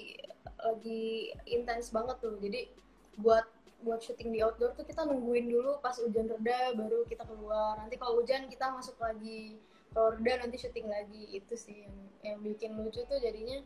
lagi 0.61 1.05
intens 1.49 1.89
banget 1.89 2.17
tuh. 2.21 2.37
Jadi 2.37 2.69
buat 3.17 3.45
buat 3.85 4.01
syuting 4.01 4.33
di 4.33 4.41
outdoor 4.41 4.73
tuh 4.73 4.85
kita 4.85 5.05
nungguin 5.05 5.53
dulu 5.53 5.77
pas 5.81 5.93
hujan 6.01 6.25
reda 6.25 6.73
baru 6.73 7.05
kita 7.05 7.25
keluar. 7.25 7.77
Nanti 7.77 7.97
kalau 7.97 8.21
hujan 8.21 8.49
kita 8.49 8.73
masuk 8.73 8.97
lagi 8.97 9.57
kalau 9.93 10.13
udah 10.17 10.35
nanti 10.41 10.57
syuting 10.57 10.89
lagi. 10.89 11.37
Itu 11.37 11.53
sih 11.57 11.85
yang 11.85 11.97
yang 12.25 12.37
bikin 12.41 12.73
lucu 12.77 13.05
tuh 13.05 13.21
jadinya 13.21 13.61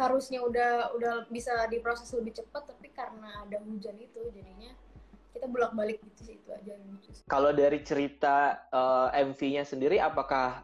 harusnya 0.00 0.40
udah 0.40 0.96
udah 0.96 1.14
bisa 1.28 1.52
diproses 1.68 2.08
lebih 2.16 2.32
cepat 2.32 2.64
tapi 2.64 2.88
karena 2.96 3.44
ada 3.44 3.60
hujan 3.60 3.92
itu 4.00 4.24
jadinya 4.32 4.72
kita 5.32 5.46
bolak 5.48 5.72
balik 5.72 5.98
gitu 6.04 6.20
sih 6.32 6.34
itu 6.38 6.50
aja. 6.52 6.76
Kalau 7.26 7.50
dari 7.50 7.80
cerita 7.80 8.68
uh, 8.70 9.08
MV-nya 9.12 9.64
sendiri, 9.64 9.96
apakah 9.98 10.62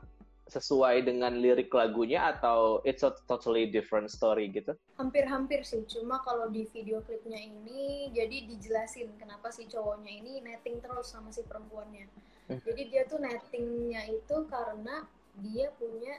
sesuai 0.49 1.05
dengan 1.05 1.37
lirik 1.37 1.69
lagunya 1.69 2.33
atau 2.33 2.81
it's 2.89 3.05
a 3.05 3.13
totally 3.29 3.69
different 3.69 4.09
story 4.09 4.49
gitu? 4.49 4.73
Hampir-hampir 4.97 5.61
sih, 5.61 5.85
cuma 5.85 6.25
kalau 6.25 6.49
di 6.49 6.65
video 6.73 7.05
klipnya 7.05 7.37
ini 7.37 8.09
jadi 8.17 8.49
dijelasin 8.49 9.13
kenapa 9.21 9.53
si 9.53 9.69
cowoknya 9.69 10.09
ini 10.09 10.41
netting 10.41 10.81
terus 10.81 11.13
sama 11.13 11.29
si 11.29 11.45
perempuannya. 11.45 12.09
Hmm. 12.49 12.61
Jadi 12.65 12.83
dia 12.89 13.05
tuh 13.05 13.21
nettingnya 13.21 14.09
itu 14.09 14.37
karena 14.49 15.05
dia 15.45 15.69
punya 15.77 16.17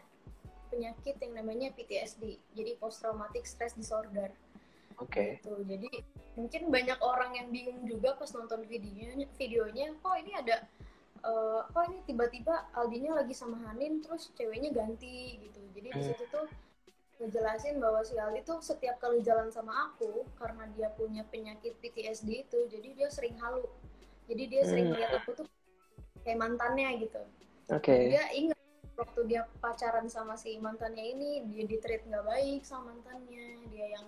penyakit 0.70 1.18
yang 1.18 1.34
namanya 1.42 1.74
PTSD, 1.74 2.38
jadi 2.54 2.78
post 2.78 3.02
traumatic 3.02 3.50
stress 3.50 3.74
disorder. 3.74 4.30
Oke. 5.00 5.12
Okay. 5.12 5.30
Gitu. 5.40 5.54
Jadi 5.68 5.92
mungkin 6.40 6.62
banyak 6.72 7.00
orang 7.04 7.32
yang 7.36 7.48
bingung 7.52 7.84
juga 7.84 8.16
pas 8.16 8.32
nonton 8.32 8.64
videonya, 8.64 9.28
videonya 9.36 9.92
kok 10.00 10.16
ini 10.20 10.32
ada 10.36 10.64
uh, 11.24 11.62
oh 11.68 11.84
ini 11.92 12.00
tiba-tiba 12.08 12.72
Aldinya 12.76 13.20
lagi 13.20 13.36
sama 13.36 13.60
Hanin 13.68 14.00
terus 14.00 14.32
ceweknya 14.36 14.72
ganti 14.72 15.40
gitu 15.44 15.60
jadi 15.76 15.88
di 15.96 16.02
situ 16.04 16.24
tuh 16.32 16.48
ngejelasin 17.20 17.84
bahwa 17.84 18.00
si 18.08 18.16
Aldi 18.16 18.48
tuh 18.48 18.64
setiap 18.64 18.96
kali 19.04 19.20
jalan 19.20 19.52
sama 19.52 19.92
aku 19.92 20.24
karena 20.40 20.64
dia 20.72 20.88
punya 20.96 21.28
penyakit 21.28 21.76
PTSD 21.84 22.48
itu 22.48 22.60
jadi 22.72 22.90
dia 22.96 23.08
sering 23.12 23.36
halu 23.44 23.68
jadi 24.32 24.44
dia 24.48 24.64
sering 24.64 24.88
hmm. 24.92 24.96
lihat 24.96 25.12
aku 25.20 25.44
tuh 25.44 25.48
kayak 26.24 26.40
mantannya 26.40 27.04
gitu 27.04 27.20
oke 27.76 27.84
okay. 27.84 28.16
dia 28.16 28.24
ingat 28.32 28.60
waktu 28.96 29.22
dia 29.28 29.48
pacaran 29.60 30.08
sama 30.08 30.40
si 30.40 30.56
mantannya 30.64 31.04
ini 31.04 31.30
dia 31.52 31.64
di 31.68 31.78
treat 31.84 32.08
nggak 32.08 32.24
baik 32.24 32.62
sama 32.64 32.96
mantannya 32.96 33.68
dia 33.68 34.00
yang 34.00 34.08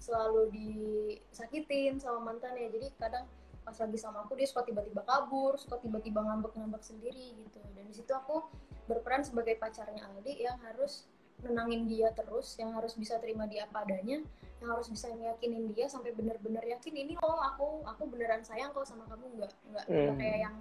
selalu 0.00 0.48
disakitin 0.50 2.00
sama 2.00 2.32
mantannya. 2.32 2.72
Jadi 2.72 2.88
kadang 2.96 3.28
pas 3.60 3.76
lagi 3.76 3.98
sama 4.00 4.24
aku 4.24 4.34
dia 4.34 4.48
suka 4.48 4.64
tiba-tiba 4.64 5.04
kabur 5.04 5.60
suka 5.60 5.76
tiba-tiba 5.84 6.24
ngambek-ngambek 6.24 6.80
sendiri 6.80 7.36
gitu. 7.36 7.60
Dan 7.76 7.84
di 7.86 7.94
situ 7.94 8.10
aku 8.16 8.48
berperan 8.88 9.22
sebagai 9.22 9.60
pacarnya 9.60 10.00
Aldi 10.08 10.40
yang 10.40 10.56
harus 10.64 11.06
nenangin 11.44 11.88
dia 11.88 12.12
terus 12.12 12.56
yang 12.60 12.76
harus 12.76 12.96
bisa 12.96 13.16
terima 13.16 13.48
dia 13.48 13.64
apa 13.64 13.88
adanya 13.88 14.20
yang 14.60 14.68
harus 14.76 14.92
bisa 14.92 15.08
meyakinin 15.16 15.72
dia 15.72 15.88
sampai 15.88 16.12
benar-benar 16.12 16.60
yakin 16.60 16.92
ini 16.92 17.16
loh 17.16 17.40
aku 17.40 17.80
aku 17.88 18.02
beneran 18.08 18.44
sayang 18.44 18.72
kok 18.72 18.88
sama 18.88 19.04
kamu. 19.06 19.36
Nggak 19.36 19.52
nggak 19.68 19.84
hmm. 19.86 20.16
kayak 20.16 20.38
yang 20.48 20.56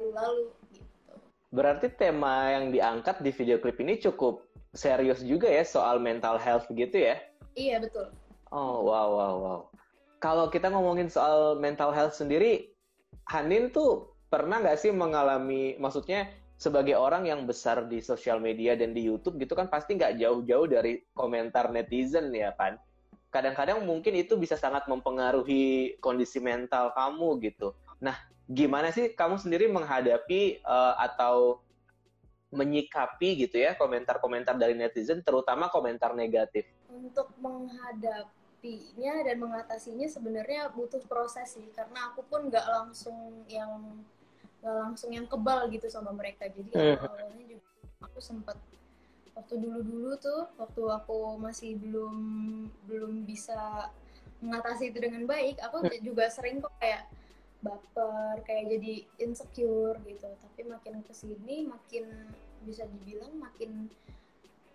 lalu-lalu 0.00 0.44
gitu. 0.72 1.14
Berarti 1.52 1.86
tema 1.92 2.56
yang 2.56 2.72
diangkat 2.72 3.20
di 3.20 3.30
video 3.32 3.60
klip 3.60 3.76
ini 3.80 4.00
cukup 4.00 4.48
serius 4.72 5.24
juga 5.24 5.48
ya 5.48 5.64
soal 5.64 6.00
mental 6.00 6.40
health 6.40 6.68
gitu 6.72 6.96
ya? 6.96 7.20
Iya 7.56 7.80
betul 7.84 8.12
oh 8.52 8.84
wow 8.86 9.08
wow 9.12 9.34
wow 9.38 9.60
kalau 10.18 10.50
kita 10.50 10.66
ngomongin 10.70 11.06
soal 11.06 11.54
mental 11.62 11.94
health 11.94 12.14
sendiri, 12.18 12.74
Hanin 13.30 13.70
tuh 13.70 14.10
pernah 14.28 14.58
nggak 14.58 14.78
sih 14.78 14.90
mengalami, 14.90 15.78
maksudnya 15.78 16.26
sebagai 16.58 16.98
orang 16.98 17.22
yang 17.30 17.46
besar 17.46 17.86
di 17.86 18.02
sosial 18.02 18.42
media 18.42 18.74
dan 18.74 18.90
di 18.90 19.06
YouTube 19.06 19.38
gitu 19.38 19.54
kan 19.54 19.70
pasti 19.70 19.94
nggak 19.94 20.18
jauh-jauh 20.18 20.66
dari 20.66 21.06
komentar 21.14 21.70
netizen 21.70 22.34
ya 22.34 22.50
kan. 22.58 22.74
Kadang-kadang 23.30 23.86
mungkin 23.86 24.18
itu 24.18 24.34
bisa 24.34 24.58
sangat 24.58 24.90
mempengaruhi 24.90 25.94
kondisi 26.02 26.42
mental 26.42 26.90
kamu 26.98 27.38
gitu. 27.46 27.78
Nah, 28.02 28.18
gimana 28.50 28.90
sih 28.90 29.14
kamu 29.14 29.38
sendiri 29.38 29.70
menghadapi 29.70 30.66
uh, 30.66 30.98
atau 30.98 31.62
menyikapi 32.50 33.44
gitu 33.44 33.60
ya 33.60 33.78
komentar-komentar 33.78 34.58
dari 34.58 34.74
netizen, 34.74 35.22
terutama 35.22 35.70
komentar 35.70 36.16
negatif? 36.16 36.66
Untuk 36.90 37.30
menghadapi 37.38 38.37
menghadapinya 38.58 39.14
dan 39.22 39.36
mengatasinya 39.38 40.06
sebenarnya 40.10 40.70
butuh 40.74 41.02
proses 41.06 41.54
sih 41.54 41.66
karena 41.74 42.10
aku 42.10 42.26
pun 42.26 42.50
nggak 42.50 42.66
langsung 42.66 43.46
yang 43.46 44.02
nggak 44.58 44.76
langsung 44.82 45.10
yang 45.14 45.26
kebal 45.30 45.70
gitu 45.70 45.86
sama 45.86 46.10
mereka 46.10 46.50
jadi 46.50 46.98
hmm. 46.98 47.06
awalnya 47.06 47.44
juga 47.46 47.68
aku 48.02 48.18
sempat 48.18 48.58
waktu 49.38 49.54
dulu-dulu 49.62 50.18
tuh 50.18 50.50
waktu 50.58 50.82
aku 50.90 51.38
masih 51.38 51.78
belum 51.78 52.16
belum 52.90 53.22
bisa 53.22 53.90
mengatasi 54.42 54.90
itu 54.90 54.98
dengan 54.98 55.22
baik 55.30 55.62
aku 55.62 55.86
hmm. 55.86 56.02
juga 56.02 56.26
sering 56.26 56.58
kok 56.58 56.74
kayak 56.82 57.06
baper 57.62 58.42
kayak 58.42 58.70
jadi 58.74 58.94
insecure 59.22 59.98
gitu 60.06 60.26
tapi 60.26 60.66
makin 60.66 61.02
ke 61.06 61.14
sini 61.14 61.66
makin 61.66 62.06
bisa 62.66 62.86
dibilang 62.90 63.38
makin 63.38 63.86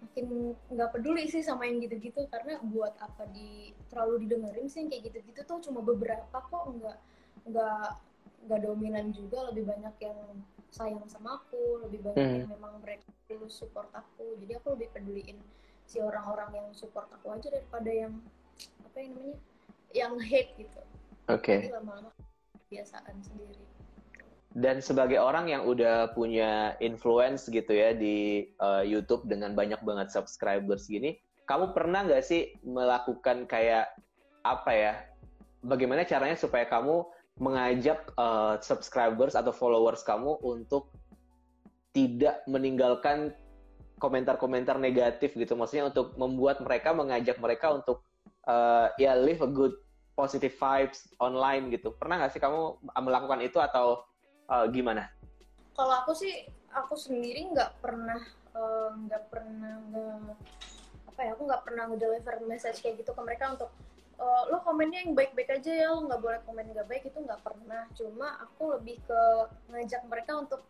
makin 0.03 0.55
nggak 0.69 0.89
peduli 0.91 1.25
sih 1.31 1.39
sama 1.39 1.65
yang 1.65 1.79
gitu-gitu. 1.79 2.27
Karena 2.27 2.59
buat 2.61 2.93
apa 2.99 3.23
di 3.31 3.71
terlalu 3.87 4.27
didengerin 4.27 4.67
sih 4.67 4.83
yang 4.83 4.89
kayak 4.91 5.03
gitu-gitu 5.11 5.41
tuh 5.47 5.59
cuma 5.63 5.79
beberapa 5.79 6.37
kok. 6.37 6.63
Nggak 6.75 6.97
nggak 7.47 7.87
nggak 8.47 8.59
dominan 8.61 9.15
juga. 9.15 9.49
Lebih 9.49 9.63
banyak 9.63 9.95
yang 10.03 10.19
sayang 10.69 11.07
sama 11.07 11.39
aku. 11.39 11.87
Lebih 11.87 12.11
banyak 12.11 12.19
hmm. 12.23 12.37
yang 12.43 12.49
memang 12.53 12.73
mereka 12.83 13.07
tulus 13.25 13.55
support 13.55 13.89
aku. 13.95 14.37
Jadi 14.43 14.59
aku 14.59 14.75
lebih 14.75 14.91
peduliin 14.91 15.39
si 15.87 15.99
orang-orang 15.99 16.51
yang 16.53 16.67
support 16.71 17.07
aku 17.11 17.33
aja 17.33 17.51
daripada 17.51 17.91
yang 17.91 18.13
apa 18.85 18.97
yang 19.01 19.11
namanya 19.17 19.37
yang 19.93 20.13
hate 20.19 20.51
gitu. 20.59 20.81
Oke. 21.31 21.67
Okay. 21.67 21.71
lama-lama 21.71 22.11
kebiasaan 22.67 23.15
sendiri 23.21 23.72
dan 24.53 24.85
sebagai 24.85 25.17
orang 25.17 25.49
yang 25.49 25.65
udah 25.65 26.13
punya 26.13 26.77
influence 26.77 27.49
gitu 27.49 27.73
ya 27.73 27.97
di 27.97 28.45
uh, 28.61 28.85
YouTube 28.85 29.25
dengan 29.25 29.57
banyak 29.57 29.81
banget 29.81 30.13
subscribers 30.13 30.85
gini, 30.85 31.17
kamu 31.49 31.73
pernah 31.73 32.05
nggak 32.05 32.21
sih 32.21 32.53
melakukan 32.61 33.49
kayak 33.49 33.89
apa 34.45 34.71
ya? 34.71 34.93
Bagaimana 35.65 36.05
caranya 36.05 36.37
supaya 36.37 36.69
kamu 36.69 37.01
mengajak 37.41 38.13
uh, 38.13 38.61
subscribers 38.61 39.33
atau 39.33 39.49
followers 39.49 40.05
kamu 40.05 40.37
untuk 40.45 40.93
tidak 41.97 42.45
meninggalkan 42.45 43.33
komentar-komentar 43.97 44.77
negatif 44.77 45.33
gitu, 45.33 45.57
maksudnya 45.57 45.89
untuk 45.89 46.13
membuat 46.13 46.61
mereka 46.61 46.93
mengajak 46.93 47.41
mereka 47.41 47.73
untuk 47.73 48.05
uh, 48.45 48.93
ya 49.01 49.17
live 49.17 49.41
a 49.41 49.49
good 49.49 49.73
positive 50.13 50.53
vibes 50.53 51.09
online 51.17 51.73
gitu. 51.73 51.89
Pernah 51.97 52.21
nggak 52.21 52.37
sih 52.37 52.41
kamu 52.41 52.77
melakukan 53.01 53.41
itu 53.41 53.57
atau 53.57 54.05
uh, 54.49 54.65
gimana? 54.71 55.07
Kalau 55.73 55.95
aku 56.05 56.13
sih 56.13 56.47
aku 56.73 56.97
sendiri 56.97 57.53
nggak 57.53 57.81
pernah 57.81 58.21
eh, 58.53 58.89
nggak 59.05 59.23
uh, 59.23 59.29
pernah 59.29 59.73
nge, 59.93 60.05
apa 61.13 61.19
ya 61.21 61.31
aku 61.37 61.43
nggak 61.45 61.63
pernah 61.65 61.83
ngedeliver 61.89 62.35
message 62.49 62.81
kayak 62.81 63.01
gitu 63.01 63.13
ke 63.13 63.21
mereka 63.21 63.53
untuk 63.53 63.69
uh, 64.17 64.49
lo 64.49 64.61
komennya 64.65 65.05
yang 65.05 65.13
baik-baik 65.13 65.61
aja 65.61 65.71
ya 65.73 65.87
lo 65.93 66.09
nggak 66.09 66.21
boleh 66.21 66.39
komen 66.45 66.73
nggak 66.73 66.87
baik 66.89 67.03
itu 67.05 67.17
nggak 67.21 67.41
pernah 67.45 67.85
cuma 67.93 68.27
aku 68.41 68.63
lebih 68.77 68.97
ke 69.05 69.21
ngajak 69.69 70.01
mereka 70.09 70.31
untuk 70.41 70.61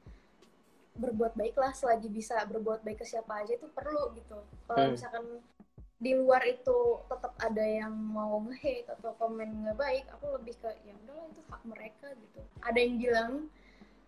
berbuat 0.94 1.34
baik 1.34 1.58
lah 1.58 1.74
selagi 1.74 2.06
bisa 2.12 2.38
berbuat 2.46 2.86
baik 2.86 3.02
ke 3.02 3.06
siapa 3.08 3.42
aja 3.42 3.58
itu 3.58 3.66
perlu 3.72 4.14
gitu 4.14 4.38
kalau 4.70 4.84
hmm. 4.84 4.94
misalkan 4.94 5.26
di 6.04 6.12
luar 6.20 6.44
itu 6.44 7.00
tetap 7.08 7.32
ada 7.40 7.64
yang 7.64 7.96
mau 7.96 8.44
nge-hate 8.44 8.92
atau 9.00 9.16
komen 9.16 9.64
nggak 9.64 9.78
baik 9.80 10.06
aku 10.12 10.36
lebih 10.36 10.54
ke 10.60 10.70
ya 10.84 10.94
udahlah 11.08 11.26
itu 11.32 11.42
hak 11.48 11.64
mereka 11.64 12.08
gitu 12.12 12.40
ada 12.60 12.78
yang 12.78 12.96
bilang 13.00 13.32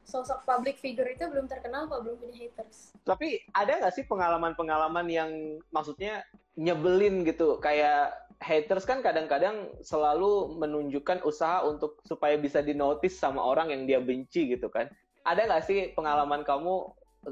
sosok 0.05 0.45
public 0.45 0.77
figure 0.77 1.09
itu 1.09 1.25
belum 1.25 1.49
terkenal 1.49 1.89
kalau 1.89 2.05
belum 2.05 2.17
punya 2.21 2.45
haters. 2.45 2.93
Tapi 3.01 3.41
ada 3.57 3.81
nggak 3.81 3.95
sih 3.97 4.05
pengalaman-pengalaman 4.05 5.09
yang 5.09 5.31
maksudnya 5.73 6.21
nyebelin 6.55 7.25
gitu? 7.25 7.57
Kayak 7.57 8.13
haters 8.39 8.85
kan 8.85 9.01
kadang-kadang 9.01 9.73
selalu 9.81 10.61
menunjukkan 10.61 11.25
usaha 11.25 11.65
untuk 11.65 11.97
supaya 12.05 12.37
bisa 12.37 12.61
dinotis 12.61 13.17
sama 13.17 13.41
orang 13.41 13.73
yang 13.73 13.89
dia 13.89 13.99
benci 13.99 14.53
gitu 14.53 14.69
kan? 14.69 14.87
Ada 15.25 15.49
nggak 15.49 15.65
sih 15.65 15.79
pengalaman 15.97 16.45
kamu 16.45 16.73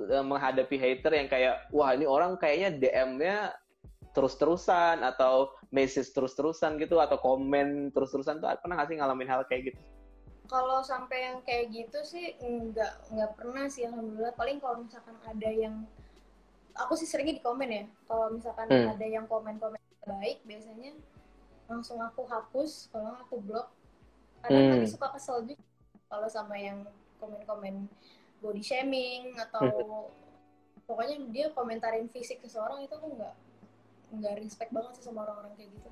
eh, 0.09 0.25
menghadapi 0.25 0.75
hater 0.81 1.13
yang 1.13 1.29
kayak 1.29 1.69
wah 1.69 1.93
ini 1.93 2.09
orang 2.09 2.41
kayaknya 2.41 2.73
DM-nya 2.73 3.37
terus-terusan 4.17 5.01
atau 5.01 5.53
message 5.73 6.13
terus-terusan 6.13 6.77
gitu 6.77 7.01
atau 7.01 7.17
komen 7.17 7.89
terus-terusan 7.93 8.37
tuh 8.41 8.49
pernah 8.61 8.77
nggak 8.81 8.89
sih 8.89 8.97
ngalamin 8.97 9.29
hal 9.29 9.45
kayak 9.45 9.73
gitu? 9.73 9.81
Kalau 10.53 10.85
sampai 10.85 11.33
yang 11.33 11.41
kayak 11.41 11.73
gitu 11.73 11.97
sih 12.05 12.37
nggak 12.37 13.09
nggak 13.09 13.31
pernah 13.33 13.65
sih 13.65 13.89
alhamdulillah 13.89 14.37
paling 14.37 14.61
kalau 14.61 14.85
misalkan 14.85 15.17
ada 15.25 15.49
yang 15.49 15.81
aku 16.77 16.93
sih 16.93 17.09
seringnya 17.09 17.41
di 17.41 17.43
komen 17.43 17.69
ya 17.73 17.85
kalau 18.05 18.29
misalkan 18.29 18.69
hmm. 18.69 18.93
ada 18.93 19.05
yang 19.09 19.25
komen-komen 19.25 19.81
baik 20.05 20.45
biasanya 20.45 20.93
langsung 21.65 21.97
aku 22.05 22.29
hapus 22.29 22.93
kalau 22.93 23.17
aku 23.17 23.41
blok 23.41 23.73
kadang 24.45 24.85
hmm. 24.85 24.85
suka 24.85 25.09
kesel 25.17 25.41
juga 25.41 25.65
kalau 26.05 26.29
sama 26.29 26.53
yang 26.61 26.85
komen-komen 27.17 27.89
body 28.37 28.61
shaming 28.61 29.33
atau 29.41 29.65
hmm. 29.65 30.85
pokoknya 30.85 31.17
dia 31.33 31.49
komentarin 31.57 32.05
fisik 32.13 32.45
seseorang 32.45 32.85
itu 32.85 32.93
aku 32.93 33.09
nggak 33.09 33.33
nggak 34.21 34.37
respect 34.37 34.69
banget 34.69 35.01
sih 35.01 35.09
sama 35.09 35.25
orang-orang 35.25 35.57
kayak 35.57 35.73
gitu 35.73 35.89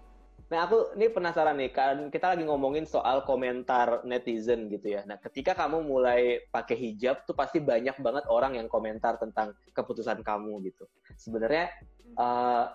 Nah, 0.51 0.67
aku 0.67 0.99
ini 0.99 1.07
penasaran 1.07 1.55
nih, 1.55 1.71
kan 1.71 2.11
kita 2.11 2.35
lagi 2.35 2.43
ngomongin 2.43 2.83
soal 2.83 3.23
komentar 3.23 4.03
netizen 4.03 4.67
gitu 4.67 4.99
ya. 4.99 5.07
Nah, 5.07 5.15
ketika 5.15 5.55
kamu 5.55 5.79
mulai 5.79 6.43
pakai 6.51 6.75
hijab 6.75 7.23
tuh 7.23 7.31
pasti 7.31 7.63
banyak 7.63 7.95
banget 8.03 8.27
orang 8.27 8.59
yang 8.59 8.67
komentar 8.67 9.15
tentang 9.15 9.55
keputusan 9.71 10.19
kamu 10.19 10.59
gitu. 10.67 10.91
Sebenarnya 11.15 11.71
uh, 12.19 12.67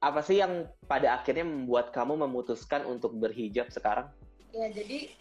apa 0.00 0.20
sih 0.24 0.40
yang 0.40 0.64
pada 0.88 1.20
akhirnya 1.20 1.44
membuat 1.44 1.92
kamu 1.92 2.24
memutuskan 2.24 2.88
untuk 2.88 3.12
berhijab 3.12 3.68
sekarang? 3.68 4.08
Ya, 4.56 4.72
jadi 4.72 5.12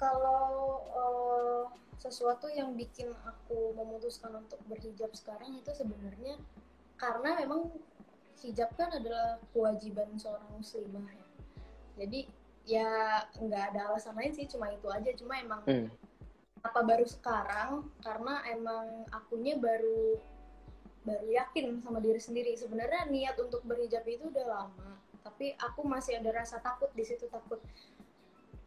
kalau 0.00 0.80
uh, 0.96 1.62
sesuatu 2.00 2.48
yang 2.48 2.72
bikin 2.72 3.12
aku 3.28 3.76
memutuskan 3.76 4.32
untuk 4.32 4.56
berhijab 4.64 5.12
sekarang 5.12 5.60
itu 5.60 5.76
sebenarnya 5.76 6.40
karena 6.96 7.36
memang 7.44 7.68
hijab 8.42 8.70
kan 8.74 8.90
adalah 8.92 9.40
kewajiban 9.52 10.08
seorang 10.16 10.48
muslimah 10.56 11.06
ya. 11.12 11.26
Jadi 12.00 12.20
ya 12.68 12.90
nggak 13.36 13.64
ada 13.74 13.80
alasan 13.92 14.16
lain 14.16 14.32
sih 14.32 14.48
cuma 14.48 14.72
itu 14.72 14.88
aja. 14.88 15.10
Cuma 15.16 15.36
emang 15.40 15.60
hmm. 15.68 15.88
apa 16.64 16.80
baru 16.84 17.06
sekarang? 17.08 17.88
Karena 18.00 18.44
emang 18.50 19.04
akunya 19.12 19.56
baru 19.56 20.16
baru 21.00 21.28
yakin 21.28 21.80
sama 21.80 22.00
diri 22.00 22.20
sendiri. 22.20 22.52
Sebenarnya 22.56 23.08
niat 23.08 23.36
untuk 23.40 23.64
berhijab 23.64 24.04
itu 24.04 24.28
udah 24.28 24.46
lama 24.48 25.00
tapi 25.20 25.52
aku 25.60 25.84
masih 25.84 26.16
ada 26.20 26.32
rasa 26.32 26.60
takut 26.60 26.88
di 26.96 27.04
situ 27.04 27.28
takut 27.28 27.60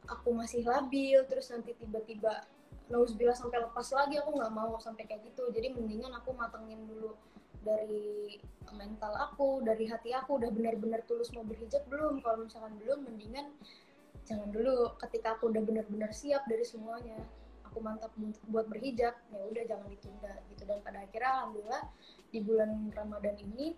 aku 0.06 0.30
masih 0.36 0.66
labil 0.68 1.22
terus 1.26 1.50
nanti 1.50 1.74
tiba-tiba 1.78 2.46
nauzubillah 2.92 3.34
sampai 3.34 3.64
lepas 3.64 3.88
lagi 3.96 4.20
aku 4.20 4.36
nggak 4.36 4.54
mau 4.54 4.76
sampai 4.76 5.08
kayak 5.08 5.24
gitu. 5.32 5.48
Jadi 5.56 5.72
mendingan 5.72 6.12
aku 6.20 6.36
matengin 6.36 6.84
dulu 6.84 7.16
dari 7.64 8.38
mental 8.76 9.14
aku, 9.16 9.64
dari 9.64 9.88
hati 9.88 10.12
aku 10.12 10.38
udah 10.40 10.52
benar-benar 10.52 11.02
tulus 11.08 11.32
mau 11.32 11.44
berhijab 11.48 11.84
belum? 11.88 12.20
Kalau 12.20 12.46
misalkan 12.46 12.76
belum, 12.84 13.08
mendingan 13.08 13.48
jangan 14.28 14.50
dulu. 14.52 14.94
Ketika 15.00 15.40
aku 15.40 15.50
udah 15.50 15.64
benar-benar 15.64 16.12
siap 16.12 16.44
dari 16.46 16.64
semuanya, 16.68 17.18
aku 17.64 17.80
mantap 17.80 18.12
buat 18.52 18.68
berhijab, 18.68 19.16
ya 19.32 19.42
udah 19.48 19.64
jangan 19.66 19.88
ditunda 19.90 20.34
gitu. 20.52 20.64
Dan 20.68 20.80
pada 20.84 21.02
akhirnya 21.02 21.32
alhamdulillah 21.42 21.84
di 22.30 22.40
bulan 22.44 22.70
Ramadan 22.92 23.36
ini 23.40 23.74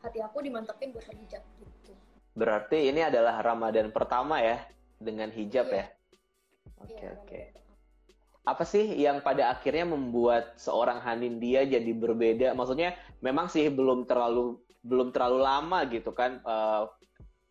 hati 0.00 0.18
aku 0.20 0.44
dimantapin 0.44 0.92
buat 0.92 1.04
berhijab 1.08 1.42
gitu. 1.60 1.92
Berarti 2.36 2.88
ini 2.88 3.02
adalah 3.04 3.42
Ramadan 3.42 3.90
pertama 3.90 4.38
ya 4.40 4.62
dengan 5.00 5.28
hijab 5.32 5.66
iya. 5.72 5.76
ya? 5.76 5.86
Oke 6.80 6.94
okay, 6.96 7.04
iya, 7.04 7.10
oke. 7.12 7.26
Okay 7.28 7.60
apa 8.40 8.64
sih 8.64 8.96
yang 8.96 9.20
pada 9.20 9.52
akhirnya 9.52 9.84
membuat 9.84 10.56
seorang 10.56 11.00
Hanin 11.04 11.36
dia 11.38 11.64
jadi 11.68 11.92
berbeda? 11.92 12.56
Maksudnya 12.56 12.96
memang 13.20 13.52
sih 13.52 13.68
belum 13.68 14.08
terlalu 14.08 14.56
belum 14.80 15.12
terlalu 15.12 15.38
lama 15.44 15.84
gitu 15.92 16.10
kan 16.16 16.40
uh, 16.44 16.88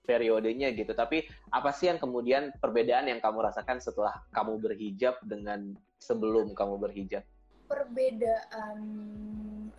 periodenya 0.10 0.73
gitu. 0.73 0.97
Tapi 0.97 1.30
apa 1.54 1.69
sih 1.69 1.93
yang 1.93 2.02
kemudian 2.02 2.49
perbedaan 2.58 3.06
yang 3.06 3.21
kamu 3.21 3.45
rasakan 3.45 3.78
setelah 3.78 4.17
kamu 4.34 4.58
berhijab 4.58 5.21
dengan 5.21 5.78
sebelum 6.02 6.58
kamu 6.58 6.82
berhijab? 6.82 7.21
Perbedaan 7.69 8.79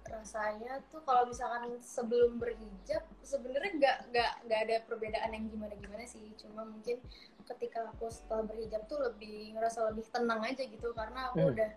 rasanya 0.07 0.79
tuh 0.94 1.03
kalau 1.03 1.26
misalkan 1.26 1.74
sebelum 1.83 2.38
berhijab 2.38 3.03
sebenarnya 3.26 3.72
nggak 3.79 3.98
nggak 4.14 4.33
nggak 4.46 4.61
ada 4.68 4.76
perbedaan 4.87 5.31
yang 5.35 5.44
gimana 5.50 5.74
gimana 5.74 6.07
sih. 6.07 6.31
Cuma 6.38 6.62
mungkin 6.62 7.03
ketika 7.50 7.90
aku 7.90 8.07
setelah 8.09 8.46
berhijab 8.46 8.87
tuh 8.87 9.03
lebih 9.03 9.59
ngerasa 9.59 9.90
lebih 9.90 10.07
tenang 10.14 10.40
aja 10.46 10.62
gitu 10.62 10.94
karena 10.94 11.35
aku 11.35 11.42
hmm. 11.42 11.53
udah 11.59 11.70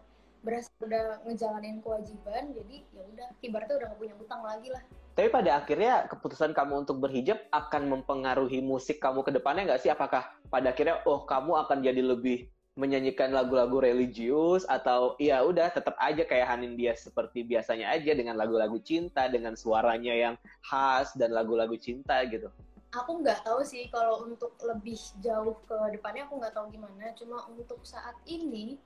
berasa 0.44 0.70
udah 0.84 1.24
ngejalanin 1.24 1.80
kewajiban 1.80 2.52
jadi 2.52 2.84
ya 2.92 3.04
udah 3.16 3.28
ibaratnya 3.40 3.76
udah 3.80 3.88
gak 3.96 4.00
punya 4.04 4.16
utang 4.20 4.42
lagi 4.44 4.68
lah 4.70 4.84
tapi 5.16 5.30
pada 5.32 5.62
akhirnya 5.64 5.94
keputusan 6.12 6.52
kamu 6.52 6.84
untuk 6.84 7.00
berhijab 7.00 7.40
akan 7.50 7.88
mempengaruhi 7.88 8.60
musik 8.60 9.00
kamu 9.00 9.24
ke 9.24 9.32
depannya 9.32 9.72
nggak 9.72 9.82
sih 9.82 9.94
apakah 9.94 10.36
pada 10.52 10.76
akhirnya 10.76 11.00
oh 11.08 11.24
kamu 11.24 11.64
akan 11.64 11.80
jadi 11.80 12.02
lebih 12.04 12.52
menyanyikan 12.74 13.30
lagu-lagu 13.30 13.78
religius 13.86 14.66
atau 14.66 15.14
ya 15.22 15.46
udah 15.46 15.70
tetap 15.70 15.94
aja 16.02 16.26
kayak 16.26 16.50
Hanin 16.50 16.74
dia 16.74 16.98
seperti 16.98 17.46
biasanya 17.46 17.94
aja 17.94 18.18
dengan 18.18 18.34
lagu-lagu 18.34 18.82
cinta 18.82 19.30
dengan 19.30 19.54
suaranya 19.54 20.10
yang 20.10 20.36
khas 20.66 21.14
dan 21.14 21.38
lagu-lagu 21.38 21.78
cinta 21.78 22.26
gitu 22.26 22.50
aku 22.94 23.22
nggak 23.22 23.46
tahu 23.46 23.62
sih 23.62 23.90
kalau 23.94 24.26
untuk 24.26 24.58
lebih 24.66 24.98
jauh 25.22 25.58
ke 25.70 25.78
depannya 25.94 26.26
aku 26.26 26.42
nggak 26.42 26.54
tahu 26.54 26.66
gimana 26.74 27.14
cuma 27.14 27.46
untuk 27.50 27.82
saat 27.86 28.18
ini 28.26 28.82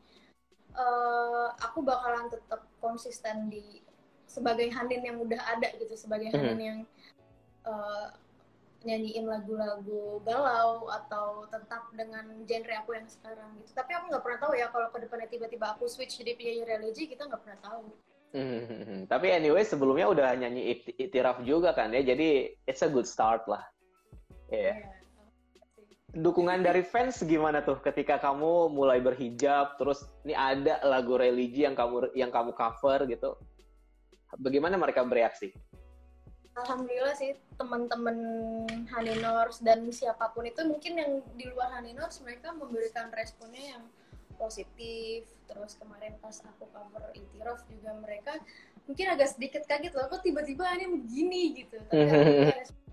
uh, 0.76 1.56
aku 1.60 1.80
bakalan 1.84 2.28
tetap 2.28 2.68
konsisten 2.84 3.48
di 3.48 3.84
sebagai 4.28 4.68
Hanin 4.76 5.08
yang 5.08 5.18
udah 5.24 5.40
ada 5.40 5.72
gitu 5.80 5.96
sebagai 5.96 6.32
mm-hmm. 6.32 6.44
Hanin 6.44 6.60
yang 6.60 6.80
uh, 7.64 8.12
nyanyiin 8.86 9.26
lagu-lagu 9.26 10.22
galau 10.22 10.86
atau 10.92 11.50
tetap 11.50 11.90
dengan 11.98 12.26
genre 12.46 12.76
aku 12.84 12.94
yang 12.94 13.10
sekarang 13.10 13.50
gitu 13.62 13.74
tapi 13.74 13.98
aku 13.98 14.14
nggak 14.14 14.24
pernah 14.24 14.40
tahu 14.44 14.54
ya 14.54 14.68
kalau 14.70 14.88
ke 14.94 14.98
depannya 15.02 15.28
tiba-tiba 15.30 15.74
aku 15.74 15.90
switch 15.90 16.22
jadi 16.22 16.38
penyanyi 16.38 16.64
religi 16.66 17.10
kita 17.10 17.26
nggak 17.26 17.42
pernah 17.42 17.60
tahu 17.66 17.90
Hmm, 18.36 19.08
tapi 19.12 19.32
anyway 19.32 19.64
sebelumnya 19.64 20.12
udah 20.12 20.36
nyanyi 20.36 20.84
itiraf 21.00 21.40
juga 21.48 21.72
kan 21.72 21.96
ya, 21.96 22.04
jadi 22.04 22.52
it's 22.68 22.84
a 22.84 22.90
good 22.92 23.08
start 23.08 23.48
lah. 23.48 23.64
Iya. 24.52 24.76
Yeah. 24.76 24.96
Dukungan 26.18 26.66
dari 26.66 26.82
fans 26.82 27.22
gimana 27.22 27.62
tuh 27.62 27.78
ketika 27.84 28.18
kamu 28.18 28.74
mulai 28.74 28.98
berhijab, 29.04 29.78
terus 29.78 30.08
ini 30.26 30.34
ada 30.34 30.82
lagu 30.82 31.14
religi 31.20 31.68
yang 31.68 31.78
kamu 31.78 32.10
yang 32.18 32.32
kamu 32.34 32.56
cover 32.58 33.06
gitu? 33.06 33.38
Bagaimana 34.40 34.80
mereka 34.80 35.06
bereaksi? 35.06 35.54
Alhamdulillah 36.58 37.14
sih 37.14 37.38
teman-teman 37.54 38.18
Haninors 38.90 39.62
dan 39.62 39.86
siapa 39.94 40.34
pun 40.34 40.50
itu 40.50 40.66
mungkin 40.66 40.94
yang 40.98 41.12
di 41.38 41.46
luar 41.54 41.70
Haninors 41.78 42.18
mereka 42.26 42.50
memberikan 42.54 43.14
responnya 43.14 43.78
yang 43.78 43.84
positif. 44.42 45.30
Terus 45.46 45.78
kemarin 45.78 46.18
pas 46.18 46.34
aku 46.42 46.66
cover 46.74 47.14
Itiraf 47.14 47.62
juga 47.70 47.94
mereka 48.02 48.42
mungkin 48.90 49.06
agak 49.14 49.36
sedikit 49.36 49.68
kaget 49.68 49.94
loh, 49.94 50.08
kok 50.10 50.24
tiba-tiba 50.24 50.64
ini 50.80 50.86
begini 50.98 51.42
gitu. 51.62 51.78
Tapi 51.92 52.06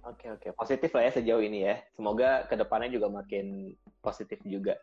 Oke 0.00 0.32
oke 0.32 0.56
positif 0.56 0.96
lah 0.96 1.04
ya 1.04 1.12
sejauh 1.12 1.44
ini 1.44 1.68
ya. 1.68 1.76
Semoga 1.92 2.48
ke 2.48 2.56
depannya 2.56 2.88
juga 2.88 3.12
makin 3.12 3.76
positif 4.00 4.40
juga. 4.48 4.80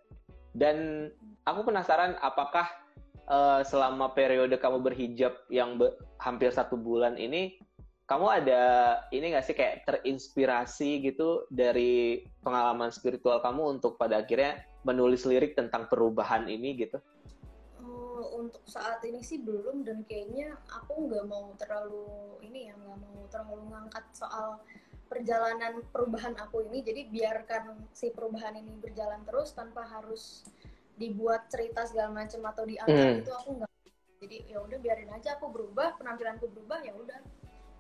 Dan 0.54 1.10
aku 1.42 1.66
penasaran 1.66 2.14
apakah 2.22 2.70
uh, 3.26 3.66
selama 3.66 4.14
periode 4.14 4.54
kamu 4.62 4.78
berhijab 4.86 5.34
yang 5.50 5.82
be 5.82 5.90
hampir 6.22 6.54
satu 6.54 6.78
bulan 6.78 7.18
ini, 7.18 7.58
kamu 8.08 8.28
ada 8.40 8.64
ini 9.12 9.36
nggak 9.36 9.46
sih 9.46 9.56
kayak 9.56 9.84
terinspirasi 9.84 11.04
gitu 11.04 11.44
dari 11.52 12.24
pengalaman 12.40 12.88
spiritual 12.88 13.44
kamu 13.44 13.78
untuk 13.78 14.00
pada 14.00 14.24
akhirnya 14.24 14.64
menulis 14.88 15.28
lirik 15.28 15.60
tentang 15.60 15.92
perubahan 15.92 16.48
ini 16.48 16.88
gitu? 16.88 17.04
Uh, 17.84 18.24
untuk 18.40 18.64
saat 18.64 19.04
ini 19.04 19.20
sih 19.20 19.44
belum 19.44 19.84
dan 19.84 20.08
kayaknya 20.08 20.56
aku 20.72 21.12
nggak 21.12 21.28
mau 21.28 21.52
terlalu 21.60 22.40
ini 22.48 22.72
ya 22.72 22.80
nggak 22.80 23.00
mau 23.04 23.28
terlalu 23.28 23.76
ngangkat 23.76 24.06
soal 24.16 24.64
perjalanan 25.12 25.84
perubahan 25.92 26.36
aku 26.40 26.64
ini 26.72 26.88
jadi 26.88 27.12
biarkan 27.12 27.92
si 27.92 28.16
perubahan 28.16 28.56
ini 28.56 28.72
berjalan 28.80 29.20
terus 29.28 29.52
tanpa 29.52 29.84
harus 29.84 30.48
dibuat 30.96 31.52
cerita 31.52 31.84
segala 31.84 32.24
macam 32.24 32.40
atau 32.48 32.64
diangkat 32.64 33.20
hmm. 33.20 33.22
itu 33.24 33.32
aku 33.36 33.50
nggak 33.60 33.72
jadi 34.24 34.38
ya 34.48 34.58
udah 34.64 34.78
biarin 34.80 35.12
aja 35.12 35.36
aku 35.36 35.52
berubah 35.52 36.00
penampilanku 36.00 36.48
berubah 36.50 36.80
ya 36.82 36.96
udah 36.96 37.20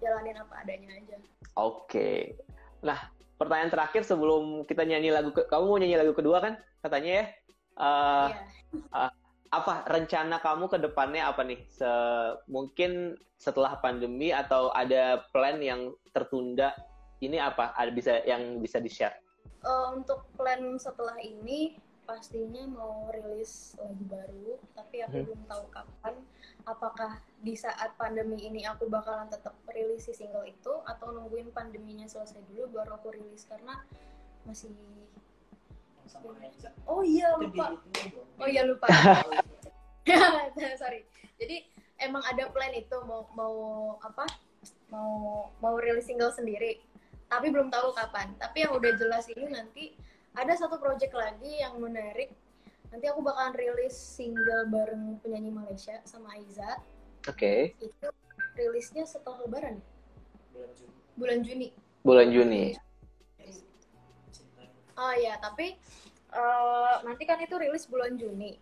jalanin 0.02 0.38
apa 0.38 0.54
adanya 0.64 0.90
aja 0.98 1.16
oke 1.58 1.88
okay. 1.90 2.38
nah 2.82 2.98
pertanyaan 3.38 3.72
terakhir 3.74 4.02
sebelum 4.02 4.66
kita 4.66 4.84
nyanyi 4.84 5.14
lagu 5.14 5.30
ke 5.30 5.46
kamu 5.46 5.64
mau 5.70 5.80
nyanyi 5.80 5.98
lagu 6.02 6.14
kedua 6.18 6.42
kan 6.42 6.54
katanya 6.82 7.12
ya 7.22 7.26
uh, 7.78 8.28
yeah. 8.34 9.08
uh, 9.08 9.14
apa 9.48 9.88
rencana 9.88 10.44
kamu 10.44 10.68
ke 10.68 10.78
depannya 10.82 11.24
apa 11.24 11.42
nih 11.46 11.64
Se 11.72 11.88
mungkin 12.52 13.16
setelah 13.40 13.80
pandemi 13.80 14.34
atau 14.34 14.74
ada 14.74 15.24
plan 15.32 15.62
yang 15.62 15.94
tertunda 16.12 16.74
ini 17.24 17.38
apa 17.38 17.72
ada 17.78 17.94
bisa 17.94 18.20
yang 18.26 18.60
bisa 18.60 18.82
di 18.82 18.90
share 18.90 19.16
uh, 19.64 19.94
untuk 19.94 20.26
plan 20.36 20.76
setelah 20.82 21.16
ini 21.22 21.78
pastinya 22.08 22.64
mau 22.72 23.12
rilis 23.12 23.76
lagu 23.78 24.04
baru 24.08 24.52
tapi 24.74 25.04
aku 25.04 25.16
hmm. 25.22 25.26
belum 25.28 25.42
tahu 25.48 25.64
kapan 25.72 26.16
apakah 26.68 27.24
di 27.40 27.56
saat 27.56 27.96
pandemi 27.96 28.44
ini 28.44 28.68
aku 28.68 28.92
bakalan 28.92 29.32
tetap 29.32 29.56
rilis 29.72 30.04
si 30.04 30.12
single 30.12 30.44
itu 30.44 30.74
atau 30.84 31.16
nungguin 31.16 31.56
pandeminya 31.56 32.04
selesai 32.04 32.44
dulu 32.52 32.76
baru 32.76 33.00
aku 33.00 33.16
rilis? 33.16 33.48
Karena 33.48 33.80
masih 34.44 34.76
oh 36.88 37.02
iya 37.08 37.32
lupa. 37.40 37.80
oh 38.44 38.48
iya 38.48 38.68
lupa. 38.68 38.88
Sorry. 40.82 41.08
Jadi 41.40 41.64
emang 42.04 42.24
ada 42.28 42.52
plan 42.52 42.76
itu 42.76 42.98
mau 43.08 43.32
mau 43.32 43.56
apa? 44.04 44.28
Mau 44.92 45.48
mau 45.64 45.76
rilis 45.80 46.04
single 46.04 46.36
sendiri. 46.36 46.84
Tapi 47.32 47.48
belum 47.48 47.72
tahu 47.72 47.96
kapan. 47.96 48.36
Tapi 48.36 48.68
yang 48.68 48.76
udah 48.76 48.92
jelas 49.00 49.28
ini 49.32 49.48
nanti 49.52 49.96
ada 50.36 50.52
satu 50.56 50.80
project 50.80 51.16
lagi 51.16 51.64
yang 51.64 51.80
menarik. 51.80 52.32
Nanti 52.92 53.06
aku 53.12 53.20
bakalan 53.20 53.54
rilis 53.56 53.96
single 53.96 54.72
bareng 54.72 55.20
penyanyi 55.20 55.52
Malaysia 55.52 56.00
sama 56.08 56.32
Aizat. 56.40 56.80
Oke. 57.28 57.76
Okay. 57.76 57.92
Itu 57.92 58.08
rilisnya 58.56 59.04
setelah 59.04 59.44
Lebaran. 59.44 59.84
Bulan 60.54 60.72
Juni. 60.74 60.94
Bulan 61.14 61.40
Juni. 61.44 61.72
Bulan 62.04 62.28
Juni. 62.32 62.66
Oh 64.98 65.14
iya, 65.14 65.38
tapi 65.38 65.78
uh, 66.34 67.06
nanti 67.06 67.24
kan 67.30 67.38
itu 67.38 67.54
rilis 67.60 67.86
bulan 67.86 68.18
Juni. 68.18 68.58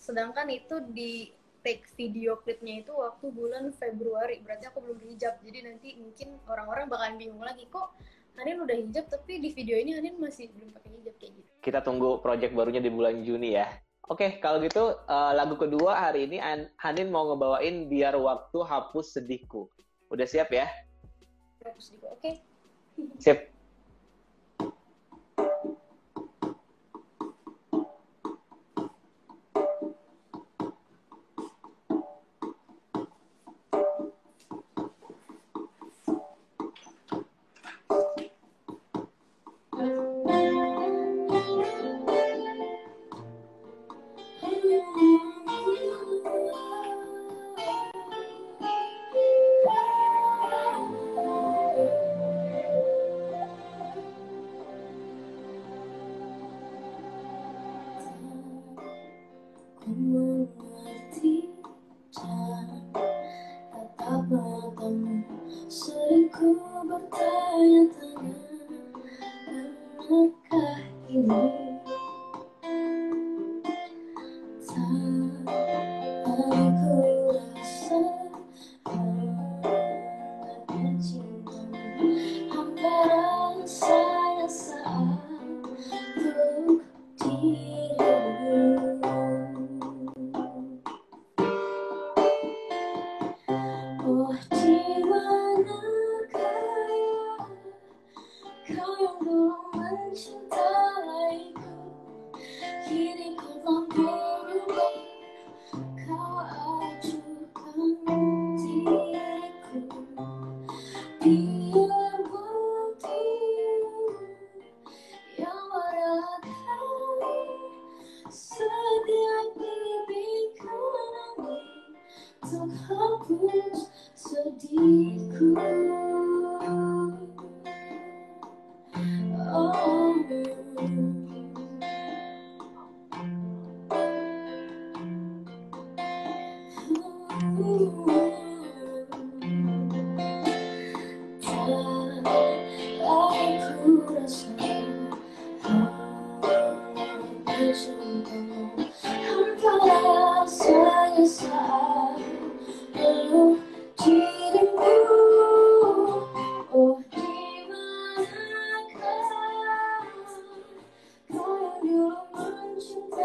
Sedangkan 0.00 0.48
itu 0.48 0.80
di 0.94 1.28
take 1.64 1.84
video 1.96 2.40
klipnya 2.40 2.84
itu 2.84 2.92
waktu 2.92 3.26
bulan 3.32 3.72
Februari. 3.74 4.40
Berarti 4.40 4.64
aku 4.68 4.80
belum 4.80 5.00
hijab. 5.12 5.40
Jadi 5.44 5.58
nanti 5.64 5.88
mungkin 6.00 6.40
orang-orang 6.48 6.88
bakalan 6.88 7.16
bingung 7.20 7.42
lagi 7.44 7.68
kok 7.68 7.92
Hanin 8.34 8.58
udah 8.66 8.76
hijab 8.76 9.06
tapi 9.06 9.38
di 9.38 9.54
video 9.54 9.78
ini 9.78 9.94
Hanin 9.94 10.18
masih 10.18 10.50
belum 10.50 10.74
pakai 10.74 10.90
hijab 10.98 11.14
kayak 11.22 11.32
gitu. 11.38 11.48
Kita 11.62 11.78
tunggu 11.86 12.18
project 12.18 12.52
barunya 12.52 12.82
di 12.82 12.90
bulan 12.90 13.22
Juni 13.22 13.54
ya. 13.54 13.70
Oke, 14.04 14.36
kalau 14.42 14.60
gitu 14.60 15.00
uh, 15.08 15.32
lagu 15.32 15.56
kedua 15.56 15.96
hari 15.96 16.28
ini 16.28 16.36
Hanin 16.76 17.08
mau 17.08 17.24
ngebawain 17.32 17.88
Biar 17.88 18.18
Waktu 18.18 18.58
Hapus 18.60 19.16
Sedihku. 19.16 19.70
Udah 20.12 20.26
siap 20.28 20.52
ya? 20.52 20.68
Hapus 21.64 21.84
Sedihku, 21.88 22.06
oke. 22.10 22.20
Okay. 22.20 22.34
Siap. 23.22 23.53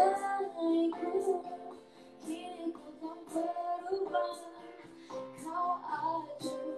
Kini 0.00 0.88
diriku 2.24 2.88
tak 3.04 3.18
berubah 3.28 4.32
Kau 5.44 5.76
acuh 5.76 6.69